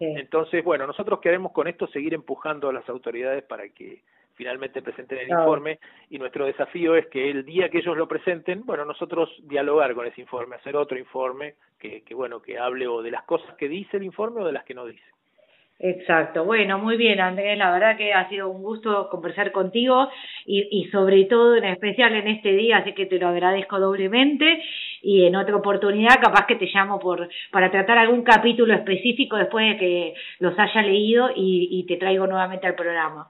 [0.00, 4.02] Entonces, bueno, nosotros queremos con esto seguir empujando a las autoridades para que
[4.34, 5.80] finalmente presenten el informe
[6.10, 10.06] y nuestro desafío es que el día que ellos lo presenten, bueno, nosotros dialogar con
[10.06, 13.68] ese informe, hacer otro informe que, que bueno, que hable o de las cosas que
[13.68, 15.17] dice el informe o de las que no dice.
[15.80, 16.44] Exacto.
[16.44, 17.56] Bueno, muy bien, Andrés.
[17.56, 20.08] La verdad que ha sido un gusto conversar contigo
[20.44, 24.60] y, y sobre todo en especial en este día, así que te lo agradezco doblemente
[25.02, 29.68] y en otra oportunidad capaz que te llamo por para tratar algún capítulo específico después
[29.72, 33.28] de que los haya leído y, y te traigo nuevamente al programa.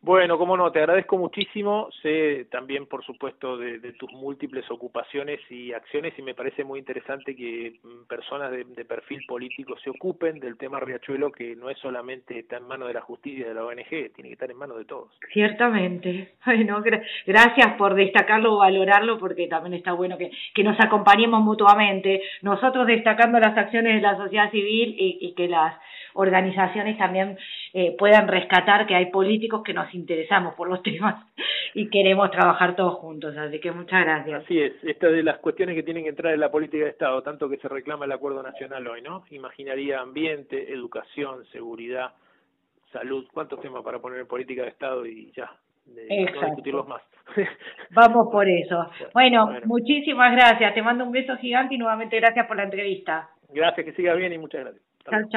[0.00, 1.88] Bueno, como no, te agradezco muchísimo.
[2.02, 7.34] Sé también, por supuesto, de, tus múltiples ocupaciones y acciones y me parece muy interesante
[7.34, 12.38] que mm, personas de, perfil político se ocupen del tema Riachuelo, que no es solamente
[12.38, 14.78] está en manos de la justicia y de la ONG, tiene que estar en manos
[14.78, 15.10] de todos.
[15.32, 16.34] Ciertamente.
[16.48, 16.82] Bueno,
[17.26, 22.22] gracias por destacarlo o valorarlo, porque también está bueno que, que nos acompañemos mutuamente.
[22.42, 25.74] Nosotros destacando las acciones de la sociedad civil y, y que las
[26.14, 27.38] organizaciones también
[27.72, 31.24] eh, puedan rescatar que hay políticos que nos interesamos por los temas
[31.74, 33.36] y queremos trabajar todos juntos.
[33.36, 34.44] Así que muchas gracias.
[34.44, 37.22] Así es, esta de las cuestiones que tienen que entrar en la política de Estado,
[37.22, 39.24] tanto que se reclama el acuerdo nacional hoy, ¿no?
[39.30, 42.12] Imaginaría ambiente, educación, seguridad,
[42.92, 45.50] salud, cuántos temas para poner en política de Estado y ya,
[45.86, 47.02] de no discutirlos más.
[47.90, 48.90] Vamos por eso.
[49.12, 50.74] Bueno, muchísimas gracias.
[50.74, 53.30] Te mando un beso gigante y nuevamente gracias por la entrevista.
[53.50, 54.84] Gracias, que siga bien y muchas gracias.
[55.04, 55.28] Chao, chao.